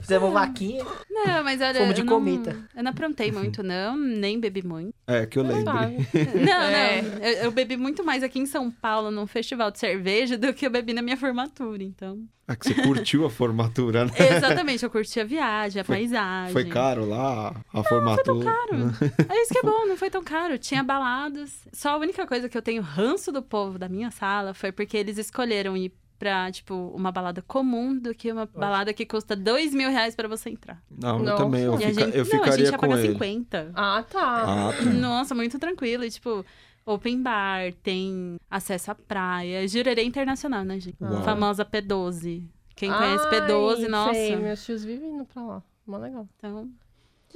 [0.01, 0.85] Fizemos vaquinha.
[1.09, 2.57] Não, mas olha, Fomos de eu não, cometa.
[2.75, 4.93] eu não aprontei muito, não, nem bebi muito.
[5.07, 5.63] É, que eu lembre.
[5.63, 6.07] Sabe?
[6.45, 7.01] Não, É.
[7.01, 10.53] não, eu, eu bebi muito mais aqui em São Paulo, num festival de cerveja, do
[10.53, 12.19] que eu bebi na minha formatura, então...
[12.49, 14.11] É que você curtiu a formatura, né?
[14.38, 16.53] Exatamente, eu curti a viagem, a Foi- paisagem.
[16.53, 18.45] Foi caro lá, a formatura.
[18.45, 18.93] Caro.
[19.29, 20.57] É isso que é bom, não foi tão caro.
[20.57, 21.51] Tinha baladas.
[21.73, 24.95] Só a única coisa que eu tenho ranço do povo da minha sala foi porque
[24.95, 25.86] eles escolheram ir
[26.18, 30.28] pra, tipo, uma balada comum do que uma balada que custa dois mil reais pra
[30.28, 30.82] você entrar.
[30.89, 31.43] Não, eu Nossa.
[31.43, 31.63] também.
[31.63, 33.13] Eu, e a fica- gente, eu não, a ficaria gente ia pagar ele.
[33.13, 33.72] 50.
[33.76, 34.43] Ah, tá.
[34.70, 34.84] Ah, tá.
[34.91, 36.03] Nossa, muito tranquilo.
[36.03, 36.45] E, tipo,
[36.86, 39.68] open bar, tem acesso à praia.
[39.68, 40.97] Jurerê Internacional, né, gente?
[41.01, 41.24] Uau.
[41.24, 42.43] Famosa P12.
[42.76, 44.13] Quem conhece Ai, P12, nossa.
[44.13, 45.63] Sei, meus tios vivem indo pra lá.
[45.86, 46.28] Mó legal.
[46.38, 46.70] Então,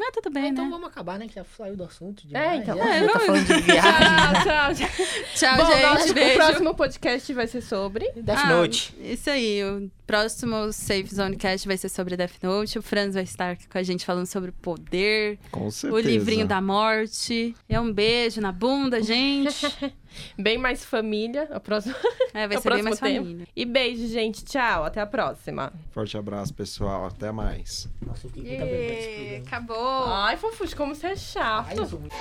[0.02, 0.70] mas tudo bem, É, então né?
[0.72, 1.28] vamos acabar, né?
[1.28, 2.24] Que já saiu do assunto.
[2.34, 2.62] É, demais.
[2.64, 2.78] então.
[2.82, 3.88] Já, É, já tá falando de viagem.
[4.44, 4.88] Tchau, tchau.
[5.36, 5.82] Tchau, Bom, gente.
[5.84, 6.36] nosso beijo.
[6.36, 8.12] próximo podcast vai ser sobre...
[8.16, 8.96] Death Ah, Note.
[9.00, 12.80] Isso aí, o próximo Safe Zone Cast vai ser sobre Death Note.
[12.80, 15.94] O Franz vai estar aqui com a gente falando sobre poder, Com certeza.
[15.94, 17.56] o livrinho da morte.
[17.70, 19.66] É um beijo na bunda, gente.
[20.38, 21.48] Bem mais família.
[21.56, 21.96] O próximo...
[22.34, 23.26] É, vai ser bem mais tema.
[23.26, 23.48] família.
[23.54, 24.46] E beijo, gente.
[24.46, 24.86] Tchau.
[24.86, 25.74] Até a próxima.
[25.92, 27.08] Forte abraço, pessoal.
[27.08, 27.90] Até mais.
[28.06, 29.44] Nossa, eu fiquei.
[29.46, 30.06] Acabou.
[30.06, 31.68] Ai, Fofuxo, como você é chato.
[31.70, 32.16] Ai, eu sou muito...